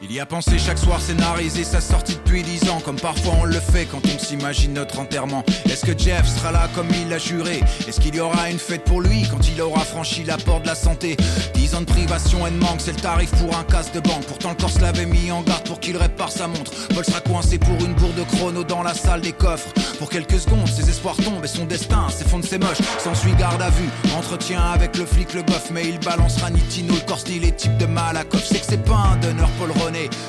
Il 0.00 0.12
y 0.12 0.20
a 0.20 0.26
pensé 0.26 0.58
chaque 0.58 0.78
soir 0.78 1.00
scénarisé 1.00 1.64
sa 1.64 1.80
sortie 1.80 2.14
depuis 2.14 2.44
dix 2.44 2.70
ans 2.70 2.80
Comme 2.84 3.00
parfois 3.00 3.34
on 3.40 3.44
le 3.44 3.58
fait 3.58 3.84
quand 3.84 4.00
on 4.06 4.18
s'imagine 4.18 4.72
notre 4.74 5.00
enterrement. 5.00 5.44
Est-ce 5.64 5.84
que 5.84 5.98
Jeff 5.98 6.24
sera 6.24 6.52
là 6.52 6.68
comme 6.76 6.86
il 7.02 7.08
l'a 7.08 7.18
juré? 7.18 7.60
Est-ce 7.88 8.00
qu'il 8.00 8.14
y 8.14 8.20
aura 8.20 8.48
une 8.48 8.60
fête 8.60 8.84
pour 8.84 9.00
lui 9.00 9.24
quand 9.28 9.48
il 9.48 9.60
aura 9.60 9.80
franchi 9.80 10.22
la 10.22 10.36
porte 10.36 10.62
de 10.62 10.68
la 10.68 10.76
santé? 10.76 11.16
Dix 11.54 11.74
ans 11.74 11.80
de 11.80 11.86
privation 11.86 12.46
et 12.46 12.50
de 12.50 12.56
manque 12.58 12.80
c'est 12.80 12.92
le 12.92 13.00
tarif 13.00 13.30
pour 13.32 13.56
un 13.58 13.64
casse 13.64 13.90
de 13.90 13.98
banque. 13.98 14.24
Pourtant 14.26 14.50
le 14.50 14.54
Corse 14.54 14.80
l'avait 14.80 15.04
mis 15.04 15.32
en 15.32 15.42
garde 15.42 15.66
pour 15.66 15.80
qu'il 15.80 15.96
répare 15.96 16.30
sa 16.30 16.46
montre. 16.46 16.70
Paul 16.94 17.04
sera 17.04 17.20
coincé 17.20 17.58
pour 17.58 17.84
une 17.84 17.94
bourre 17.94 18.14
de 18.14 18.22
chrono 18.22 18.62
dans 18.62 18.84
la 18.84 18.94
salle 18.94 19.22
des 19.22 19.32
coffres. 19.32 19.72
Pour 19.98 20.10
quelques 20.10 20.38
secondes 20.38 20.68
ses 20.68 20.88
espoirs 20.88 21.16
tombent 21.16 21.44
et 21.44 21.48
son 21.48 21.64
destin 21.64 22.08
s'effondre 22.08 22.44
c'est 22.48 22.58
moche. 22.58 22.78
S'ensuit 23.02 23.34
garde 23.34 23.60
à 23.60 23.70
vue, 23.70 23.90
entretien 24.16 24.60
avec 24.60 24.96
le 24.96 25.04
flic 25.06 25.34
le 25.34 25.42
bof 25.42 25.70
Mais 25.72 25.88
il 25.88 25.98
balancera 25.98 26.50
ni 26.50 26.60
Tino 26.60 26.94
le 26.94 27.00
Corse 27.00 27.26
ni 27.26 27.40
les 27.40 27.50
types 27.50 27.76
de 27.78 27.86
Malakoff. 27.86 28.44
C'est 28.44 28.60
que 28.60 28.66
c'est 28.68 28.84
pas 28.84 29.10
un 29.12 29.16
donneur 29.16 29.48
Paul 29.58 29.72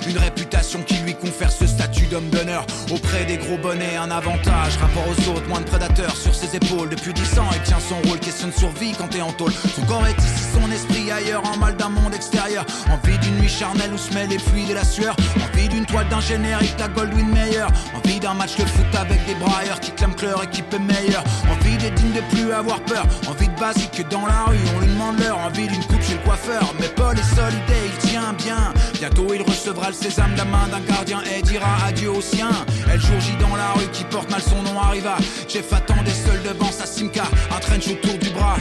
Une 0.08 0.18
réputation 0.18 0.80
qui 0.84 0.96
lui 1.00 1.14
confère 1.14 1.52
ce 1.52 1.68
statut 1.68 2.06
d'homme 2.06 2.30
d'honneur 2.30 2.66
Auprès 2.92 3.26
des 3.26 3.36
gros 3.36 3.58
bonnets 3.58 3.98
un 3.98 4.10
avantage 4.10 4.78
Rapport 4.78 5.04
aux 5.06 5.32
autres, 5.32 5.48
moins 5.50 5.60
de 5.60 5.66
prédateurs 5.66 6.16
sur 6.16 6.34
ses 6.34 6.56
épaules 6.56 6.90
Depuis 6.90 7.14
10 7.14 7.40
ans. 7.40 7.50
Il 7.54 7.62
tient 7.64 7.80
son 7.80 7.96
rôle, 8.08 8.20
question 8.20 8.48
de 8.48 8.54
survie 8.54 8.94
quand 8.98 9.10
t'es 9.10 9.22
en 9.22 9.34
tôle. 9.34 9.52
Son 9.52 9.82
corps 9.82 10.08
est 10.08 10.18
ici, 10.18 10.46
son 10.54 10.72
esprit 10.72 11.12
ailleurs 11.12 11.44
En 11.46 11.58
mal 11.58 11.76
d'un 11.76 11.90
monde 11.90 12.14
extérieur. 12.14 12.66
Envie 12.90 13.18
d'une 13.18 13.38
nuit 13.40 13.50
charnelle 13.50 13.94
où 13.94 13.98
se 13.98 14.14
mêlent 14.14 14.30
les 14.30 14.40
fluides 14.40 14.70
et 14.70 14.74
la 14.74 14.86
sueur. 14.86 15.16
Envie 15.44 15.68
d'une 15.68 15.86
toile 15.86 16.08
d'un 16.08 16.22
générique, 16.22 16.76
la 16.80 16.88
Goldwyn 16.88 17.28
Mayer. 17.28 17.66
Envie 17.96 18.20
d'un 18.22 18.36
match 18.36 18.56
de 18.56 18.66
foot 18.66 18.96
avec 18.98 19.26
des 19.26 19.36
brailleurs 19.36 19.82
qui 19.82 19.92
clament 19.92 20.16
que 20.16 20.26
leur 20.26 20.44
équipe 20.44 20.74
est 20.74 20.80
meilleure 20.80 21.24
Envie 21.52 21.78
d'être 21.78 21.96
digne 21.96 22.14
de 22.14 22.22
plus 22.34 22.54
avoir 22.54 22.80
peur. 22.82 23.06
Envie 23.28 23.50
de 23.50 23.60
basique 23.60 23.92
que 23.92 24.04
dans 24.04 24.26
la 24.26 24.46
rue 24.46 24.58
on 24.78 24.80
lui 24.80 24.88
demande 24.88 25.20
l'heure. 25.20 25.38
Envie 25.40 25.68
d'une 25.68 25.84
coupe 25.84 26.02
chez 26.02 26.14
le 26.14 26.20
coiffeur 26.20 26.74
Mais 26.80 26.88
Paul 26.88 27.18
est 27.20 27.36
solidaire, 27.36 27.84
il 27.86 28.08
tient 28.10 28.34
bien. 28.34 28.74
Bientôt 28.94 29.34
il 29.34 29.49
recevra 29.50 29.90
le 29.90 29.94
sésame 29.94 30.36
la 30.36 30.46
main 30.46 30.68
d'un 30.68 30.80
gardien 30.82 31.22
et 31.24 31.42
dira 31.42 31.86
adieu 31.86 32.12
au 32.12 32.22
sien. 32.22 32.50
Elle 32.92 33.00
jour 33.02 33.20
J 33.20 33.36
dans 33.38 33.56
la 33.56 33.74
rue 33.74 33.88
qui 33.92 34.04
porte 34.06 34.30
mal 34.30 34.42
son 34.42 34.62
nom 34.64 34.80
arriva. 34.80 35.18
Jeff 35.48 35.72
attendait 35.74 36.12
seul 36.12 36.42
devant 36.44 36.72
sa 36.72 36.86
Simca 36.86 37.24
Un 37.52 37.60
trench 37.60 37.88
autour 37.88 38.18
du 38.18 38.30
bras. 38.30 38.58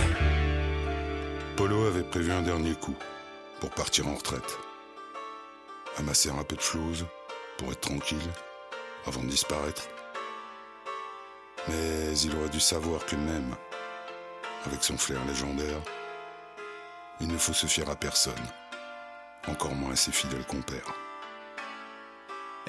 Polo 1.56 1.86
avait 1.86 2.02
prévu 2.02 2.32
un 2.32 2.42
dernier 2.42 2.74
coup 2.74 2.96
pour 3.60 3.70
partir 3.70 4.08
en 4.08 4.14
retraite. 4.14 4.58
Amasser 5.98 6.30
un 6.30 6.44
peu 6.44 6.56
de 6.56 6.60
flouze 6.60 7.06
pour 7.58 7.72
être 7.72 7.80
tranquille 7.80 8.30
avant 9.06 9.22
de 9.22 9.28
disparaître. 9.28 9.82
Mais 11.68 12.18
il 12.18 12.36
aurait 12.36 12.48
dû 12.48 12.60
savoir 12.60 13.04
que 13.04 13.16
même 13.16 13.54
avec 14.66 14.82
son 14.82 14.96
flair 14.96 15.20
légendaire, 15.26 15.80
il 17.20 17.28
ne 17.28 17.36
faut 17.36 17.52
se 17.52 17.66
fier 17.66 17.88
à 17.90 17.96
personne, 17.96 18.34
encore 19.48 19.74
moins 19.74 19.92
à 19.92 19.96
ses 19.96 20.12
fidèles 20.12 20.44
compères. 20.46 20.94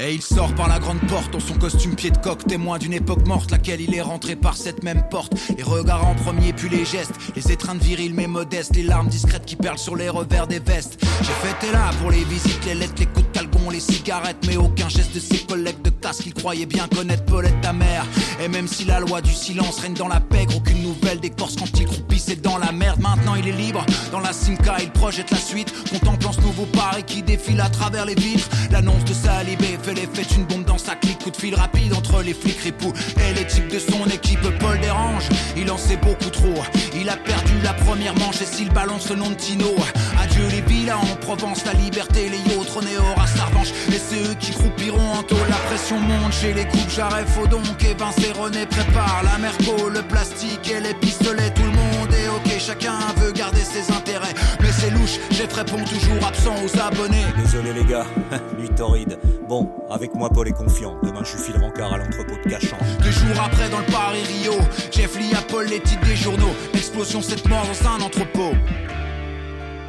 Et 0.01 0.13
il 0.13 0.21
sort 0.21 0.55
par 0.55 0.69
la 0.69 0.80
grande 0.80 1.01
porte 1.09 1.32
dans 1.32 1.41
son 1.41 1.55
costume 1.55 1.93
pied 1.93 2.09
de 2.09 2.17
coq, 2.17 2.45
témoin 2.47 2.77
d'une 2.77 2.93
époque 2.93 3.27
morte, 3.27 3.51
laquelle 3.51 3.82
il 3.82 3.93
est 3.93 4.01
rentré 4.01 4.38
par 4.38 4.55
cette 4.55 4.82
même 4.82 5.03
porte. 5.09 5.34
Les 5.57 5.63
regards 5.63 6.07
en 6.07 6.15
premier, 6.15 6.53
puis 6.53 6.69
les 6.69 6.86
gestes, 6.86 7.13
les 7.36 7.51
étreintes 7.51 7.84
viriles 7.84 8.13
mais 8.13 8.27
modestes, 8.27 8.77
les 8.77 8.84
larmes 8.84 9.09
discrètes 9.09 9.45
qui 9.45 9.57
perlent 9.57 9.77
sur 9.77 9.97
les 9.97 10.07
revers 10.07 10.47
des 10.47 10.59
vestes. 10.59 11.05
J'ai 11.21 11.47
fêté 11.47 11.73
là 11.73 11.91
pour 11.99 12.11
les 12.11 12.23
visites, 12.23 12.65
les 12.65 12.75
lettres, 12.75 12.93
les 12.97 13.07
coups 13.07 13.28
les 13.70 13.80
cigarettes, 13.80 14.45
mais 14.47 14.57
aucun 14.57 14.89
geste 14.89 15.13
de 15.13 15.20
ses 15.20 15.39
collègues 15.39 15.82
de 15.82 15.89
classe 15.89 16.20
qu'il 16.22 16.34
croyait 16.34 16.65
bien 16.65 16.88
connaître 16.88 17.24
Paulette 17.26 17.61
ta 17.61 17.74
mère. 17.74 18.05
Et 18.43 18.47
même 18.47 18.67
si 18.67 18.86
la 18.86 18.99
loi 18.99 19.22
du 19.22 19.34
silence 19.34 19.80
règne 19.80 19.93
dans 19.93 20.07
la 20.07 20.20
pègre, 20.20 20.57
aucune 20.57 20.82
nouvelle 20.82 21.20
des 21.20 21.30
Corses 21.30 21.55
quand 21.55 21.80
il 21.80 21.86
croupissait 21.86 22.38
dans 22.38 22.57
la 22.57 22.72
merde. 22.72 22.99
Maintenant 22.99 23.36
il 23.36 23.47
est 23.47 23.53
libre, 23.53 23.86
dans 24.11 24.20
la 24.20 24.34
Simca, 24.34 24.78
il 24.80 24.89
projette 24.91 25.32
la 25.32 25.38
suite, 25.38 25.74
contemplant 25.89 26.32
ce 26.32 26.41
nouveau 26.41 26.65
Paris 26.65 27.03
qui 27.05 27.22
défile 27.22 27.61
à 27.61 27.70
travers 27.70 28.05
les 28.05 28.15
vitres. 28.15 28.49
L'annonce 28.72 29.05
de 29.05 29.13
sa 29.13 29.43
libé 29.43 29.78
fait 29.82 29.93
l'effet 29.93 30.26
d'une 30.34 30.45
bombe 30.45 30.65
dans 30.65 30.78
sa 30.78 30.95
clique, 30.95 31.20
coup 31.20 31.32
de 31.32 31.38
fil 31.38 31.55
rapide 31.55 31.93
entre 31.93 32.22
les 32.22 32.34
flics 32.34 32.59
ripoux 32.59 32.93
et 33.17 33.34
les 33.34 33.45
types 33.47 33.67
de 33.67 33.80
son 33.80 34.05
équipe. 34.07 34.39
Paul 34.59 34.80
dérange, 34.80 35.30
il 35.57 35.70
en 35.72 35.78
sait 35.78 35.97
beaucoup 35.97 36.30
trop. 36.30 36.63
Il 37.00 37.08
a 37.08 37.16
perdu 37.16 37.54
la 37.64 37.74
première 37.74 38.14
manche 38.16 38.41
et 38.41 38.45
s'il 38.45 38.70
balance 38.72 39.10
le 39.10 39.16
nom 39.16 39.30
de 39.30 39.36
Tino. 39.36 39.74
Adieu 40.22 40.43
les 40.52 40.62
villas 40.62 40.97
en 40.97 41.16
Provence, 41.16 41.64
la 41.66 41.72
liberté, 41.74 42.30
les 42.30 42.39
yachts, 42.52 42.76
aura 42.76 43.26
sa 43.26 43.45
revanche. 43.45 43.70
Et 43.88 43.97
c'est 43.97 44.20
eux 44.20 44.36
qui 44.38 44.52
croupiront 44.52 45.14
en 45.14 45.24
taux. 45.24 45.38
La 45.50 45.56
pression 45.68 45.97
monte 45.97 46.34
chez 46.34 46.54
les 46.54 46.66
coupes, 46.66 46.89
j'arrête 46.89 47.30
faut 47.30 47.47
donc. 47.47 47.64
Et 47.89 47.93
Vince 47.93 48.18
et 48.18 48.38
René 48.38 48.66
prépare 48.66 49.22
la 49.24 49.38
merco, 49.38 49.89
le 49.89 50.02
plastique 50.02 50.70
et 50.70 50.82
les 50.82 50.93
pistolets. 50.95 51.52
Tout 51.52 51.64
le 51.64 51.72
monde 51.72 52.14
est 52.14 52.28
ok, 52.28 52.60
chacun 52.60 52.97
veut 53.18 53.32
garder 53.32 53.62
ses 53.62 53.93
intérêts. 53.93 54.34
Mais 54.60 54.72
c'est 54.72 54.89
louche, 54.89 55.20
Jeff 55.32 55.54
répond 55.54 55.84
toujours 55.86 56.28
absent 56.28 56.56
aux 56.66 56.80
abonnés. 56.80 57.26
Désolé 57.38 57.72
les 57.72 57.86
gars, 57.86 58.06
nuit 58.60 58.70
torride. 58.76 59.18
Bon, 59.47 59.70
avec 59.89 60.14
moi 60.16 60.30
Paul 60.30 60.50
est 60.50 60.52
confiant. 60.52 60.97
Demain 61.02 61.24
je 61.24 61.38
file 61.38 61.58
rencard 61.58 61.93
à 61.93 61.97
l'entrepôt 61.97 62.36
de 62.43 62.50
Cachan. 62.50 62.78
Deux 63.02 63.12
jours 63.12 63.41
après 63.43 63.70
dans 63.70 63.80
le 63.80 63.86
Paris 63.86 64.24
Rio, 64.28 64.54
Jeff 64.91 65.18
lit 65.18 65.34
à 65.34 65.41
Paul 65.41 65.66
les 65.68 65.80
titres 65.80 66.06
des 66.06 66.16
journaux. 66.16 66.54
Explosion 66.90 67.22
cette 67.22 67.48
mort 67.48 67.68
dans 67.68 67.88
un 67.88 68.02
entrepôt. 68.02 68.52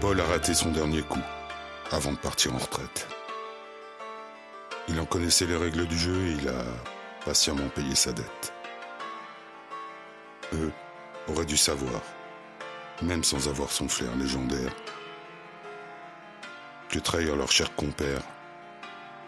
Paul 0.03 0.21
a 0.21 0.25
raté 0.25 0.53
son 0.53 0.71
dernier 0.71 1.01
coup 1.01 1.23
avant 1.91 2.13
de 2.13 2.19
partir 2.19 2.55
en 2.55 2.59
retraite. 2.59 3.09
Il 4.87 5.01
en 5.01 5.07
connaissait 5.07 5.47
les 5.47 5.57
règles 5.57 5.87
du 5.87 5.97
jeu 5.97 6.15
et 6.27 6.33
il 6.33 6.49
a 6.51 6.63
patiemment 7.25 7.69
payé 7.69 7.95
sa 7.95 8.13
dette. 8.13 8.53
Eux 10.53 10.71
auraient 11.27 11.47
dû 11.47 11.57
savoir, 11.57 12.03
même 13.01 13.25
sans 13.25 13.49
avoir 13.49 13.71
son 13.71 13.89
flair 13.89 14.15
légendaire, 14.17 14.73
que 16.91 16.99
trahir 16.99 17.35
leur 17.35 17.51
cher 17.51 17.75
compère 17.77 18.21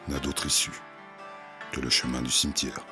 n'a 0.09 0.18
d'autre 0.18 0.45
issue 0.45 0.79
que 1.73 1.81
le 1.81 1.89
chemin 1.89 2.20
du 2.20 2.31
cimetière. 2.31 2.85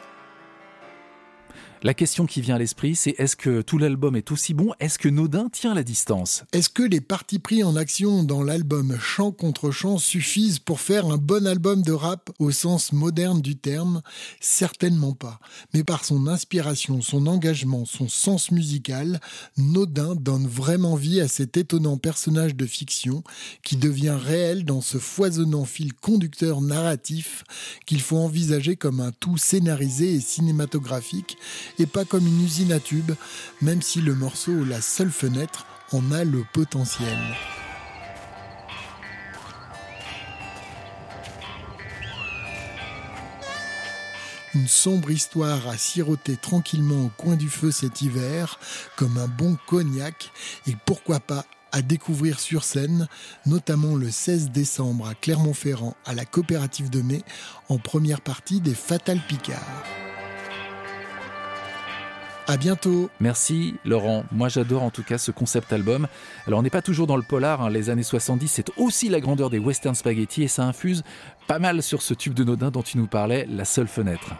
La 1.83 1.95
question 1.95 2.26
qui 2.26 2.43
vient 2.43 2.57
à 2.57 2.59
l'esprit, 2.59 2.95
c'est 2.95 3.14
est-ce 3.16 3.37
que 3.37 3.62
tout 3.62 3.78
l'album 3.78 4.14
est 4.14 4.31
aussi 4.33 4.53
bon? 4.53 4.74
Est-ce 4.81 4.99
que 4.99 5.09
Nodin 5.09 5.49
tient 5.49 5.72
la 5.72 5.83
distance? 5.83 6.45
Est-ce 6.53 6.68
que 6.68 6.83
les 6.83 7.01
partis 7.01 7.39
pris 7.39 7.64
en 7.64 7.74
action 7.74 8.22
dans 8.22 8.43
l'album 8.43 8.99
chant 9.01 9.33
contre 9.33 9.70
chant 9.70 9.97
suffisent 9.97 10.59
pour 10.59 10.78
faire 10.78 11.07
un 11.07 11.16
bon 11.16 11.47
album 11.47 11.81
de 11.81 11.93
rap 11.93 12.28
au 12.39 12.51
sens 12.51 12.93
moderne 12.93 13.41
du 13.41 13.57
terme? 13.57 14.03
Certainement 14.41 15.14
pas. 15.14 15.41
Mais 15.72 15.83
par 15.83 16.05
son 16.05 16.26
inspiration, 16.26 17.01
son 17.01 17.26
engagement, 17.26 17.87
son 17.87 18.11
sens 18.11 18.51
musical, 18.51 19.18
Nodin 19.57 20.14
donne 20.16 20.47
vraiment 20.47 20.97
vie 20.97 21.22
à 21.22 21.28
cet 21.28 21.57
étonnant 21.57 21.97
personnage 21.97 22.57
de 22.57 22.66
fiction 22.66 23.24
qui 23.64 23.76
devient 23.76 24.18
réel 24.22 24.66
dans 24.66 24.83
ce 24.83 24.99
foisonnant 24.99 25.64
fil 25.64 25.95
conducteur 25.95 26.61
narratif 26.61 27.43
qu'il 27.87 28.03
faut 28.03 28.18
envisager 28.18 28.76
comme 28.76 29.01
un 29.01 29.12
tout 29.12 29.39
scénarisé 29.39 30.12
et 30.12 30.20
cinématographique 30.20 31.39
pas 31.87 32.05
comme 32.05 32.26
une 32.26 32.45
usine 32.45 32.72
à 32.72 32.81
tubes, 32.81 33.12
même 33.61 33.83
si 33.83 34.01
le 34.01 34.14
morceau 34.14 34.64
La 34.64 34.81
seule 34.81 35.11
fenêtre 35.11 35.66
en 35.93 36.12
a 36.12 36.24
le 36.24 36.45
potentiel. 36.53 37.18
Une 44.55 44.66
sombre 44.66 45.12
histoire 45.12 45.68
à 45.68 45.76
siroter 45.76 46.37
tranquillement 46.37 47.05
au 47.05 47.09
coin 47.09 47.37
du 47.37 47.49
feu 47.49 47.70
cet 47.70 48.03
hiver, 48.03 48.59
comme 48.97 49.16
un 49.16 49.28
bon 49.28 49.57
cognac, 49.68 50.33
et 50.66 50.74
pourquoi 50.87 51.20
pas 51.20 51.45
à 51.72 51.83
découvrir 51.83 52.41
sur 52.41 52.64
scène, 52.64 53.07
notamment 53.47 53.95
le 53.95 54.11
16 54.11 54.51
décembre 54.51 55.07
à 55.07 55.14
Clermont-Ferrand 55.14 55.95
à 56.05 56.14
la 56.14 56.24
coopérative 56.24 56.91
de 56.91 57.01
mai, 57.01 57.22
en 57.68 57.78
première 57.78 58.20
partie 58.20 58.61
des 58.61 58.74
Fatal 58.74 59.20
Picards. 59.28 59.99
À 62.47 62.57
bientôt. 62.57 63.11
Merci 63.20 63.76
Laurent. 63.84 64.24
Moi 64.32 64.49
j'adore 64.49 64.82
en 64.82 64.91
tout 64.91 65.03
cas 65.03 65.18
ce 65.18 65.30
concept 65.30 65.72
album. 65.72 66.09
Alors 66.47 66.61
on 66.61 66.62
n'est 66.62 66.70
pas 66.70 66.82
toujours 66.82 67.07
dans 67.07 67.16
le 67.16 67.22
polar, 67.22 67.62
hein. 67.62 67.70
les 67.70 67.91
années 67.91 68.03
70 68.03 68.49
c'est 68.49 68.70
aussi 68.76 69.09
la 69.09 69.20
grandeur 69.20 69.51
des 69.51 69.59
western 69.59 69.95
spaghetti 69.95 70.43
et 70.43 70.49
ça 70.49 70.64
infuse 70.64 71.05
pas 71.47 71.59
mal 71.59 71.82
sur 71.82 72.03
ce 72.03 72.14
tube 72.14 72.34
de 72.34 72.45
Nodin 72.45 72.70
dont 72.70 72.82
tu 72.82 72.99
nous 72.99 73.07
parlais, 73.07 73.47
La 73.51 73.64
seule 73.64 73.88
fenêtre. 73.88 74.34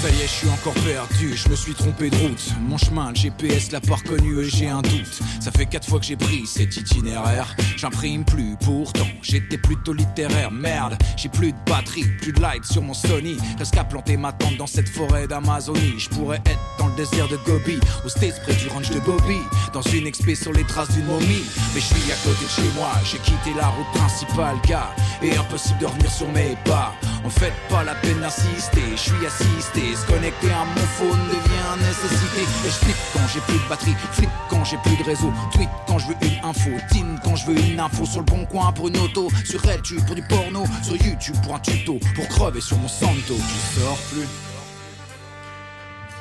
Ça 0.00 0.08
y 0.08 0.14
est, 0.14 0.22
je 0.22 0.32
suis 0.32 0.48
encore 0.48 0.72
perdu, 0.82 1.36
je 1.36 1.46
me 1.50 1.54
suis 1.54 1.74
trompé 1.74 2.08
de 2.08 2.16
route. 2.16 2.54
Mon 2.62 2.78
chemin, 2.78 3.10
le 3.10 3.14
GPS 3.14 3.70
l'a 3.70 3.82
pas 3.82 3.96
reconnu 3.96 4.40
et 4.40 4.48
j'ai 4.48 4.66
un 4.66 4.80
doute. 4.80 5.20
Ça 5.40 5.50
fait 5.50 5.66
quatre 5.66 5.86
fois 5.86 6.00
que 6.00 6.06
j'ai 6.06 6.16
pris 6.16 6.46
cet 6.46 6.74
itinéraire. 6.74 7.54
J'imprime 7.76 8.24
plus, 8.24 8.56
pourtant 8.64 9.06
j'étais 9.20 9.58
plutôt 9.58 9.92
littéraire. 9.92 10.50
Merde, 10.50 10.96
j'ai 11.18 11.28
plus 11.28 11.52
de 11.52 11.58
batterie, 11.66 12.06
plus 12.22 12.32
de 12.32 12.40
light 12.40 12.64
sur 12.64 12.80
mon 12.80 12.94
Sony. 12.94 13.36
Reste 13.58 13.74
qu'à 13.74 13.84
planter 13.84 14.16
ma 14.16 14.32
tente 14.32 14.56
dans 14.56 14.66
cette 14.66 14.88
forêt 14.88 15.28
d'Amazonie. 15.28 15.98
Je 15.98 16.08
pourrais 16.08 16.40
être 16.46 16.60
dans 16.78 16.86
le 16.86 16.96
désert 16.96 17.28
de 17.28 17.36
Gobi, 17.36 17.78
au 18.02 18.08
States 18.08 18.40
près 18.42 18.54
du 18.54 18.68
ranch 18.68 18.88
de 18.88 19.00
Bobby. 19.00 19.36
Dans 19.74 19.82
une 19.82 20.06
expé 20.06 20.34
sur 20.34 20.54
les 20.54 20.64
traces 20.64 20.92
d'une 20.92 21.04
momie. 21.04 21.44
Mais 21.74 21.80
je 21.80 21.94
suis 21.94 22.10
à 22.10 22.16
côté 22.24 22.42
de 22.42 22.50
chez 22.50 22.74
moi, 22.74 22.90
j'ai 23.04 23.18
quitté 23.18 23.52
la 23.54 23.68
route 23.68 23.92
principale, 23.92 24.56
gars. 24.66 24.94
Et 25.20 25.36
impossible 25.36 25.78
de 25.78 25.86
revenir 25.86 26.10
sur 26.10 26.28
mes 26.32 26.56
pas. 26.64 26.94
En 27.22 27.28
fait, 27.28 27.52
pas 27.68 27.84
la 27.84 27.94
peine 27.94 28.20
d'insister, 28.20 28.82
je 28.92 28.96
suis 28.96 29.26
assisté. 29.26 29.94
Se 29.94 30.06
connecter 30.06 30.50
à 30.50 30.64
mon 30.64 30.86
phone 30.96 31.18
devient 31.28 31.86
nécessité. 31.86 32.40
Et 32.40 32.68
je 32.68 32.70
flippe 32.70 32.96
quand 33.12 33.28
j'ai 33.32 33.40
plus 33.40 33.58
de 33.58 33.68
batterie, 33.68 33.94
flip 34.12 34.30
quand 34.48 34.64
j'ai 34.64 34.78
plus 34.78 34.96
de 34.96 35.02
réseau, 35.02 35.32
tweet 35.52 35.68
quand 35.86 35.98
je 35.98 36.08
veux 36.08 36.16
une 36.22 36.44
info, 36.44 36.70
tin 36.90 37.16
quand 37.22 37.36
je 37.36 37.46
veux 37.46 37.58
une 37.58 37.78
info 37.78 38.06
sur 38.06 38.20
le 38.20 38.26
bon 38.26 38.46
coin 38.46 38.72
pour 38.72 38.88
une 38.88 38.96
auto, 38.96 39.28
sur 39.44 39.60
RedTube 39.60 40.04
pour 40.06 40.14
du 40.14 40.22
porno, 40.22 40.64
sur 40.82 40.96
YouTube 40.96 41.36
pour 41.42 41.54
un 41.54 41.60
tuto, 41.60 41.98
pour 42.14 42.26
crever 42.28 42.60
sur 42.60 42.78
mon 42.78 42.88
santo. 42.88 43.34
Je 43.36 43.80
sors 43.80 43.98
plus, 44.10 44.28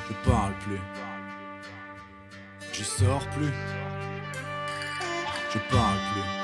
je 0.10 0.30
parle 0.30 0.54
plus, 0.60 0.82
je 2.74 2.84
sors 2.84 3.26
plus, 3.30 3.54
je 5.54 5.60
parle 5.74 5.98
plus. 6.14 6.39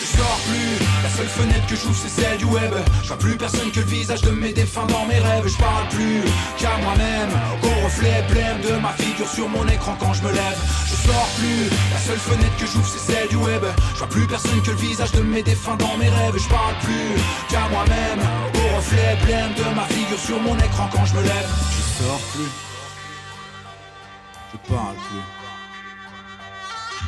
Je 0.00 0.06
sors 0.06 0.40
plus, 0.48 0.86
la 1.02 1.10
seule 1.10 1.28
fenêtre 1.28 1.66
que 1.66 1.76
j'ouvre 1.76 1.94
c'est 1.94 2.08
celle 2.08 2.38
du 2.38 2.46
web. 2.46 2.72
Je 3.02 3.08
vois 3.08 3.18
plus 3.18 3.36
personne 3.36 3.70
que 3.70 3.80
le 3.80 3.86
visage 3.86 4.22
de 4.22 4.30
mes 4.30 4.52
défunts 4.52 4.86
dans 4.86 5.04
mes 5.04 5.18
rêves. 5.18 5.46
Je 5.46 5.58
parle 5.58 5.88
plus 5.88 6.22
qu'à 6.56 6.74
moi-même. 6.78 7.28
Au 7.62 7.84
reflet 7.84 8.24
blême 8.30 8.62
de 8.62 8.80
ma 8.80 8.92
figure 8.94 9.28
sur 9.28 9.48
mon 9.50 9.66
écran 9.68 9.94
quand 10.00 10.14
je 10.14 10.22
me 10.22 10.32
lève. 10.32 10.58
Je 10.86 10.94
sors 11.06 11.28
plus, 11.36 11.68
la 11.92 11.98
seule 11.98 12.18
fenêtre 12.18 12.56
que 12.58 12.66
j'ouvre 12.66 12.88
c'est 12.88 13.12
celle 13.12 13.28
du 13.28 13.36
web. 13.36 13.62
Je 13.92 13.98
vois 13.98 14.08
plus 14.08 14.26
personne 14.26 14.62
que 14.62 14.70
le 14.70 14.76
visage 14.76 15.12
de 15.12 15.20
mes 15.20 15.42
défunts 15.42 15.76
dans 15.76 15.96
mes 15.98 16.08
rêves. 16.08 16.38
Je 16.38 16.48
parle 16.48 16.74
plus 16.82 17.20
qu'à 17.50 17.68
moi-même. 17.68 18.20
Au 18.54 18.76
reflet 18.76 19.18
blême 19.22 19.52
de 19.52 19.74
ma 19.76 19.84
figure 19.84 20.18
sur 20.18 20.40
mon 20.40 20.56
écran 20.56 20.88
quand 20.90 21.04
je 21.04 21.14
me 21.14 21.22
lève. 21.22 21.48
Je 21.76 22.02
sors 22.02 22.20
plus. 22.32 22.52
Je 24.52 24.72
parle 24.72 24.96
plus. 25.10 25.24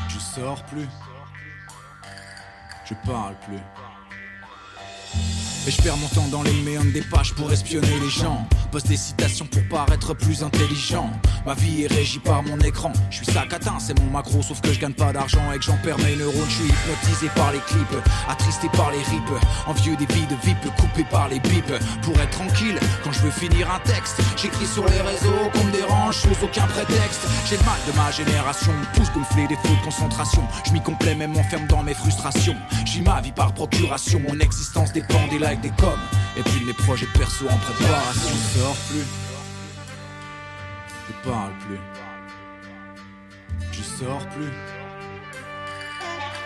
Je 0.09 0.19
sors 0.19 0.63
plus 0.65 0.89
je 2.93 3.11
parle 3.11 3.35
plus. 3.47 3.82
Et 5.65 5.71
je 5.71 5.81
perds 5.81 5.97
mon 5.97 6.09
temps 6.09 6.27
dans 6.33 6.43
les 6.43 6.53
méandres 6.53 6.93
des 6.93 7.03
pages 7.03 7.35
pour 7.35 7.53
espionner 7.53 8.01
les 8.03 8.11
gens. 8.11 8.49
Poste 8.73 8.89
des 8.89 8.97
citations 8.97 9.47
pour 9.47 9.63
paraître 9.71 10.13
plus 10.13 10.43
intelligent. 10.43 11.09
Ma 11.47 11.55
vie 11.55 11.83
est 11.83 11.87
régie 11.87 12.19
par 12.19 12.43
mon 12.43 12.59
écran. 12.59 12.93
Je 13.11 13.19
suis 13.19 13.27
sacatin, 13.27 13.79
c'est 13.79 13.97
mon 14.01 14.11
macro, 14.11 14.43
sauf 14.43 14.61
que 14.61 14.73
je 14.73 14.81
gagne 14.81 14.95
pas 14.95 15.13
d'argent 15.13 15.53
et 15.55 15.59
que 15.59 15.65
j'en 15.65 15.77
perds 15.85 15.99
mes 15.99 16.17
neurones. 16.17 16.49
Je 16.49 16.55
suis 16.55 16.65
hypnotisé 16.65 17.29
par 17.37 17.53
les 17.53 17.61
clips, 17.61 17.97
attristé 18.29 18.69
par 18.71 18.91
les 18.91 18.99
rips. 18.99 19.41
Envieux 19.69 19.95
des 19.95 20.07
vies 20.07 20.27
de 20.27 20.35
VIP, 20.43 20.75
coupé 20.81 21.05
par 21.05 21.29
les 21.29 21.39
bips. 21.39 21.79
Pour 22.03 22.19
être 22.19 22.31
tranquille, 22.31 22.79
quand 23.05 23.13
je 23.13 23.21
veux 23.21 23.31
finir 23.31 23.71
un 23.71 23.79
texte, 23.89 24.21
j'écris 24.37 24.67
sur 24.67 24.85
les 24.89 25.01
réseaux 25.01 25.49
qu'on 25.53 25.65
me 25.65 25.73
dérange, 25.73 26.17
sous 26.17 26.45
aucun 26.45 26.67
prétexte. 26.67 27.21
J'ai 27.49 27.57
le 27.57 27.63
mal 27.63 27.79
de 27.87 27.97
ma 27.97 28.11
génération, 28.11 28.73
me 28.73 28.99
pousse 28.99 29.13
gonfler 29.13 29.47
des 29.47 29.57
faux 29.57 29.77
de 29.79 29.85
concentration. 29.85 30.43
Je 30.67 30.73
m'y 30.73 30.83
complais, 30.83 31.15
même 31.15 31.35
m'enferme 31.35 31.69
dans 31.69 31.85
mes 31.85 31.95
frustrations. 31.95 32.57
J'ai 32.85 33.03
ma 33.03 33.21
vie 33.21 33.33
par 33.33 33.55
procuration, 33.55 34.21
mon 34.29 34.41
existence 34.41 34.93
dépend 34.93 35.25
des 35.31 35.39
likes, 35.53 35.61
des 35.61 35.71
coms. 35.71 35.99
Et 36.37 36.43
puis 36.43 36.65
mes 36.65 36.73
projets 36.73 37.07
perso 37.15 37.47
en 37.49 37.57
préparation. 37.57 38.29
Je 38.29 38.59
sors 38.59 38.77
plus. 38.91 39.07
Je 41.09 41.29
parle 41.29 41.53
plus. 41.67 41.81
Je 43.73 43.83
sors 43.83 44.27
plus. 44.29 44.53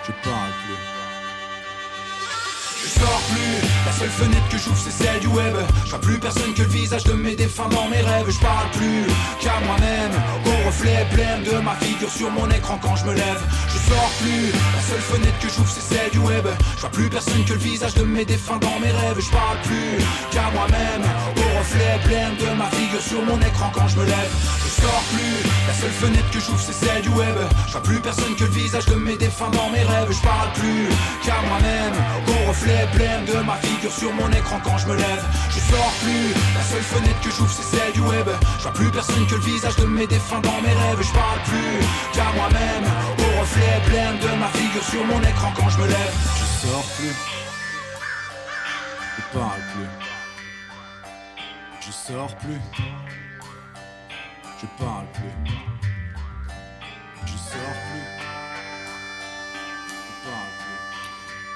Je 0.06 0.12
parle 0.28 0.50
plus. 0.64 0.95
Je 2.86 3.00
sors 3.00 3.22
plus, 3.32 3.68
la 3.84 3.92
seule 3.92 4.10
fenêtre 4.10 4.48
que 4.48 4.58
j'ouvre 4.58 4.78
c'est 4.78 5.04
celle 5.04 5.18
du 5.18 5.26
web. 5.26 5.56
Je 5.84 5.90
vois 5.90 6.00
plus 6.00 6.18
personne 6.18 6.54
que 6.54 6.62
le 6.62 6.68
visage 6.68 7.02
de 7.02 7.14
mes 7.14 7.34
défunts 7.34 7.68
dans 7.68 7.88
mes 7.88 8.00
rêves. 8.00 8.30
Je 8.30 8.38
parle 8.38 8.70
plus 8.70 9.02
qu'à 9.40 9.58
moi-même. 9.66 10.14
Au 10.46 10.66
reflet 10.66 11.04
blême 11.12 11.42
de 11.42 11.58
ma 11.58 11.74
figure 11.74 12.10
sur 12.10 12.30
mon 12.30 12.48
écran 12.48 12.78
quand 12.80 12.94
je 12.94 13.06
me 13.06 13.14
lève. 13.14 13.42
Je 13.66 13.78
sors 13.90 14.10
plus, 14.22 14.52
la 14.52 14.82
seule 14.88 15.00
fenêtre 15.00 15.38
que 15.40 15.48
j'ouvre 15.48 15.68
c'est 15.68 15.94
celle 15.94 16.10
du 16.12 16.18
web. 16.18 16.46
Je 16.76 16.80
vois 16.80 16.90
plus 16.90 17.08
personne 17.10 17.44
que 17.44 17.54
le 17.54 17.58
visage 17.58 17.94
de 17.94 18.04
mes 18.04 18.24
défunts 18.24 18.58
dans 18.58 18.78
mes 18.78 18.92
rêves. 18.92 19.18
Je 19.18 19.30
parle 19.30 19.58
plus 19.64 19.98
qu'à 20.30 20.48
moi-même. 20.54 21.02
Au 21.42 21.58
reflet 21.58 21.98
blême 22.06 22.36
de 22.38 22.54
ma 22.56 22.70
figure 22.70 23.02
sur 23.02 23.20
mon 23.24 23.38
écran 23.40 23.72
quand 23.74 23.88
je 23.88 23.96
me 23.98 24.04
lève. 24.04 24.32
Je 24.62 24.82
sors 24.82 25.02
la 25.66 25.74
seule 25.74 25.90
fenêtre 25.90 26.30
que 26.30 26.40
j'ouvre 26.40 26.60
c'est 26.60 26.72
celle 26.72 27.02
du 27.02 27.08
web. 27.10 27.36
Je 27.66 27.72
vois 27.72 27.82
plus 27.82 28.00
personne 28.00 28.34
que 28.36 28.44
le 28.44 28.50
visage 28.50 28.86
de 28.86 28.94
mes 28.94 29.16
défunts 29.16 29.50
dans 29.50 29.68
mes 29.70 29.82
rêves. 29.82 30.10
Je 30.10 30.22
parle 30.22 30.52
plus 30.52 30.88
qu'à 31.24 31.40
moi-même 31.48 31.94
Au 32.28 32.48
reflet 32.48 32.86
blême 32.94 33.24
de 33.24 33.38
ma 33.42 33.56
figure 33.56 33.92
sur 33.92 34.12
mon 34.14 34.30
écran 34.30 34.60
quand 34.64 34.78
je 34.78 34.86
me 34.86 34.96
lève. 34.96 35.24
Je 35.50 35.60
sors 35.60 35.92
plus, 36.02 36.34
la 36.54 36.62
seule 36.62 36.82
fenêtre 36.82 37.20
que 37.20 37.30
j'ouvre 37.30 37.52
c'est 37.52 37.76
celle 37.76 37.92
du 37.92 38.00
web. 38.00 38.28
Je 38.58 38.62
vois 38.62 38.72
plus 38.72 38.90
personne 38.90 39.26
que 39.26 39.34
le 39.34 39.40
visage 39.40 39.76
de 39.76 39.86
mes 39.86 40.06
défunts 40.06 40.40
dans 40.40 40.60
mes 40.62 40.74
rêves. 40.74 41.02
Je 41.02 41.12
parle 41.12 41.40
plus 41.44 41.78
qu'à 42.12 42.30
moi-même 42.34 42.84
Au 43.18 43.40
reflet 43.40 43.80
blême 43.88 44.18
de 44.18 44.38
ma 44.38 44.48
figure 44.48 44.84
sur 44.84 45.04
mon 45.04 45.20
écran 45.22 45.52
quand 45.56 45.68
je 45.68 45.78
me 45.78 45.86
lève. 45.86 46.14
Je 46.38 46.66
sors 46.66 46.84
plus. 46.96 47.14
Je 49.16 49.38
parle 49.38 49.60
plus. 49.74 49.88
Je 51.80 51.92
sors 51.92 52.34
plus 52.36 52.60
Je 54.60 54.66
parle 54.82 55.04
plus 55.12 55.52
Je 57.26 57.32
sors 57.32 57.76
plus 57.90 58.26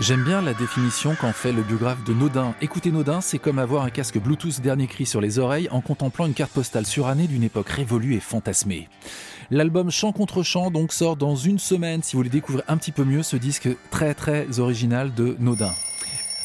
J'aime 0.00 0.24
bien 0.24 0.42
la 0.42 0.54
définition 0.54 1.14
qu'en 1.14 1.32
fait 1.32 1.52
le 1.52 1.62
biographe 1.62 2.04
de 2.04 2.12
Nodin. 2.12 2.54
Écouter 2.60 2.90
Nodin, 2.90 3.20
c'est 3.20 3.38
comme 3.38 3.58
avoir 3.58 3.84
un 3.84 3.90
casque 3.90 4.18
Bluetooth 4.18 4.60
dernier 4.60 4.86
cri 4.86 5.06
sur 5.06 5.20
les 5.20 5.38
oreilles 5.38 5.68
en 5.70 5.80
contemplant 5.80 6.26
une 6.26 6.34
carte 6.34 6.52
postale 6.52 6.86
surannée 6.86 7.26
d'une 7.26 7.42
époque 7.42 7.68
révolue 7.68 8.14
et 8.14 8.20
fantasmée. 8.20 8.88
L'album 9.50 9.90
Chant 9.90 10.12
contre 10.12 10.42
Chant 10.42 10.70
donc 10.70 10.92
sort 10.92 11.16
dans 11.16 11.36
une 11.36 11.58
semaine 11.58 12.02
si 12.02 12.12
vous 12.12 12.20
voulez 12.20 12.30
découvrir 12.30 12.64
un 12.68 12.76
petit 12.76 12.92
peu 12.92 13.04
mieux 13.04 13.22
ce 13.22 13.36
disque 13.36 13.68
très 13.90 14.14
très 14.14 14.58
original 14.58 15.14
de 15.14 15.36
Nodin. 15.38 15.72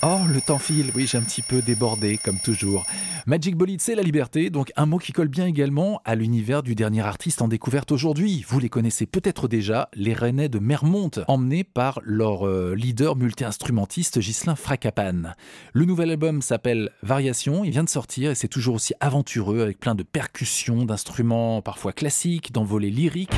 Oh, 0.08 0.20
le 0.32 0.40
temps 0.40 0.60
file, 0.60 0.92
oui, 0.94 1.08
j'ai 1.08 1.18
un 1.18 1.24
petit 1.24 1.42
peu 1.42 1.64
débordé, 1.64 2.20
comme 2.20 2.38
toujours. 2.38 2.86
Magic 3.26 3.56
Bolide, 3.56 3.82
c'est 3.82 3.96
la 3.96 4.04
liberté, 4.04 4.52
donc 4.52 4.72
un 4.76 4.86
mot 4.86 5.00
qui 5.00 5.14
colle 5.14 5.30
bien 5.30 5.48
également 5.48 6.00
à 6.06 6.14
l'univers 6.14 6.62
du 6.62 6.76
dernier 6.76 7.02
artiste 7.02 7.42
en 7.42 7.48
découverte 7.48 7.92
aujourd'hui. 7.92 8.46
Vous 8.48 8.60
les 8.60 8.70
connaissez 8.70 9.08
peut-être 9.08 9.48
déjà, 9.48 9.90
les 9.96 10.14
Rennais 10.14 10.48
de 10.48 10.60
Mermonte, 10.60 11.22
emmenés 11.28 11.64
par 11.64 12.02
leur 12.04 12.46
euh, 12.46 12.76
leader 12.76 13.16
multi-instrumentiste 13.16 14.20
Ghislain 14.20 14.56
Fracapan. 14.56 15.34
Le 15.74 15.86
nouvel 15.86 16.12
album 16.12 16.44
s'appelle 16.44 16.92
Variation, 17.02 17.64
il 17.64 17.72
vient 17.72 17.84
de 17.84 17.90
sortir 17.90 18.30
et 18.30 18.36
c'est 18.36 18.48
toujours 18.48 18.76
aussi 18.76 18.94
aventureux 19.00 19.64
avec 19.64 19.80
plein 19.80 19.96
de 19.96 20.04
percussions, 20.04 20.86
d'instruments 20.86 21.64
parfois 21.64 21.94
classiques, 21.94 22.52
d'envolées 22.52 22.92
lyriques. 22.92 23.34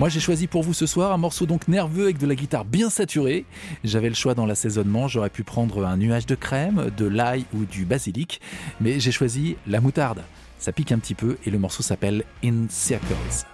Moi 0.00 0.08
j'ai 0.08 0.18
choisi 0.18 0.46
pour 0.46 0.62
vous 0.62 0.72
ce 0.72 0.86
soir 0.86 1.12
un 1.12 1.18
morceau 1.18 1.44
donc 1.44 1.68
nerveux 1.68 2.04
avec 2.04 2.16
de 2.16 2.26
la 2.26 2.34
guitare 2.34 2.64
bien 2.64 2.88
saturée. 2.88 3.44
J'avais 3.84 4.08
le 4.08 4.14
choix 4.14 4.32
dans 4.34 4.46
l'assaisonnement, 4.46 5.08
j'aurais 5.08 5.28
pu 5.28 5.44
prendre 5.44 5.84
un 5.84 5.98
nuage 5.98 6.24
de 6.24 6.34
crème, 6.34 6.90
de 6.96 7.04
l'ail 7.04 7.44
ou 7.52 7.66
du 7.66 7.84
basilic, 7.84 8.40
mais 8.80 8.98
j'ai 8.98 9.12
choisi 9.12 9.56
la 9.66 9.82
moutarde. 9.82 10.22
Ça 10.58 10.72
pique 10.72 10.90
un 10.90 10.98
petit 10.98 11.14
peu 11.14 11.36
et 11.44 11.50
le 11.50 11.58
morceau 11.58 11.82
s'appelle 11.82 12.24
In 12.42 12.64
Circles. 12.70 13.44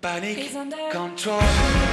Panic 0.00 0.52
control. 0.92 1.87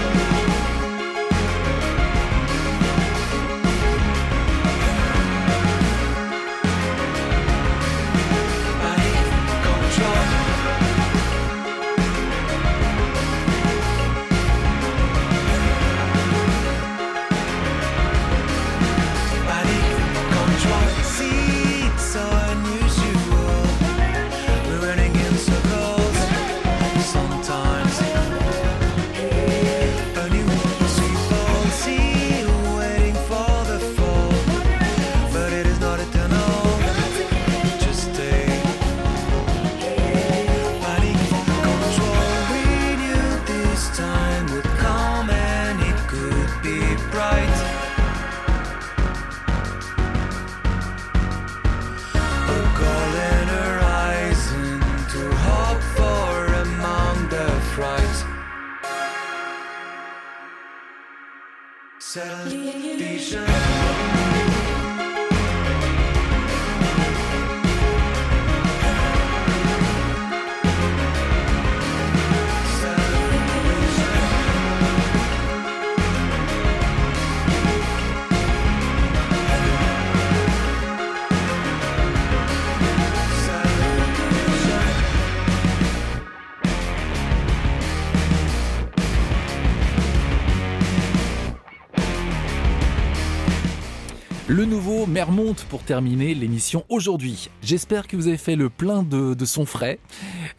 Mermonte 95.26 95.66
pour 95.70 95.82
terminer 95.82 96.36
l'émission 96.36 96.86
aujourd'hui. 96.88 97.50
J'espère 97.64 98.06
que 98.06 98.16
vous 98.16 98.28
avez 98.28 98.38
fait 98.38 98.56
le 98.56 98.70
plein 98.70 99.02
de, 99.02 99.34
de 99.34 99.46
son 99.46 99.66
frais. 99.66 99.98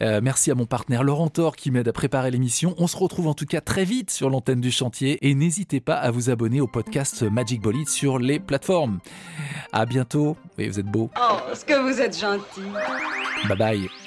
Euh, 0.01 0.19
merci 0.21 0.51
à 0.51 0.55
mon 0.55 0.65
partenaire 0.65 1.05
Laurent 1.05 1.29
Thor 1.29 1.55
qui 1.55 1.71
m'aide 1.71 1.87
à 1.87 1.93
préparer 1.93 2.31
l'émission. 2.31 2.75
On 2.77 2.85
se 2.85 2.97
retrouve 2.97 3.27
en 3.27 3.33
tout 3.33 3.45
cas 3.45 3.61
très 3.61 3.85
vite 3.85 4.11
sur 4.11 4.29
l'antenne 4.29 4.59
du 4.59 4.69
chantier 4.69 5.25
et 5.25 5.35
n'hésitez 5.35 5.79
pas 5.79 5.95
à 5.95 6.11
vous 6.11 6.29
abonner 6.29 6.59
au 6.59 6.67
podcast 6.67 7.23
Magic 7.23 7.61
Bolide 7.61 7.87
sur 7.87 8.19
les 8.19 8.39
plateformes. 8.41 8.99
À 9.71 9.85
bientôt. 9.85 10.35
Et 10.57 10.67
vous 10.67 10.81
êtes 10.81 10.85
beau. 10.85 11.11
Oh, 11.17 11.37
ce 11.53 11.63
que 11.63 11.79
vous 11.81 12.01
êtes 12.01 12.19
gentil? 12.19 12.61
Bye 13.47 13.57
bye. 13.57 14.06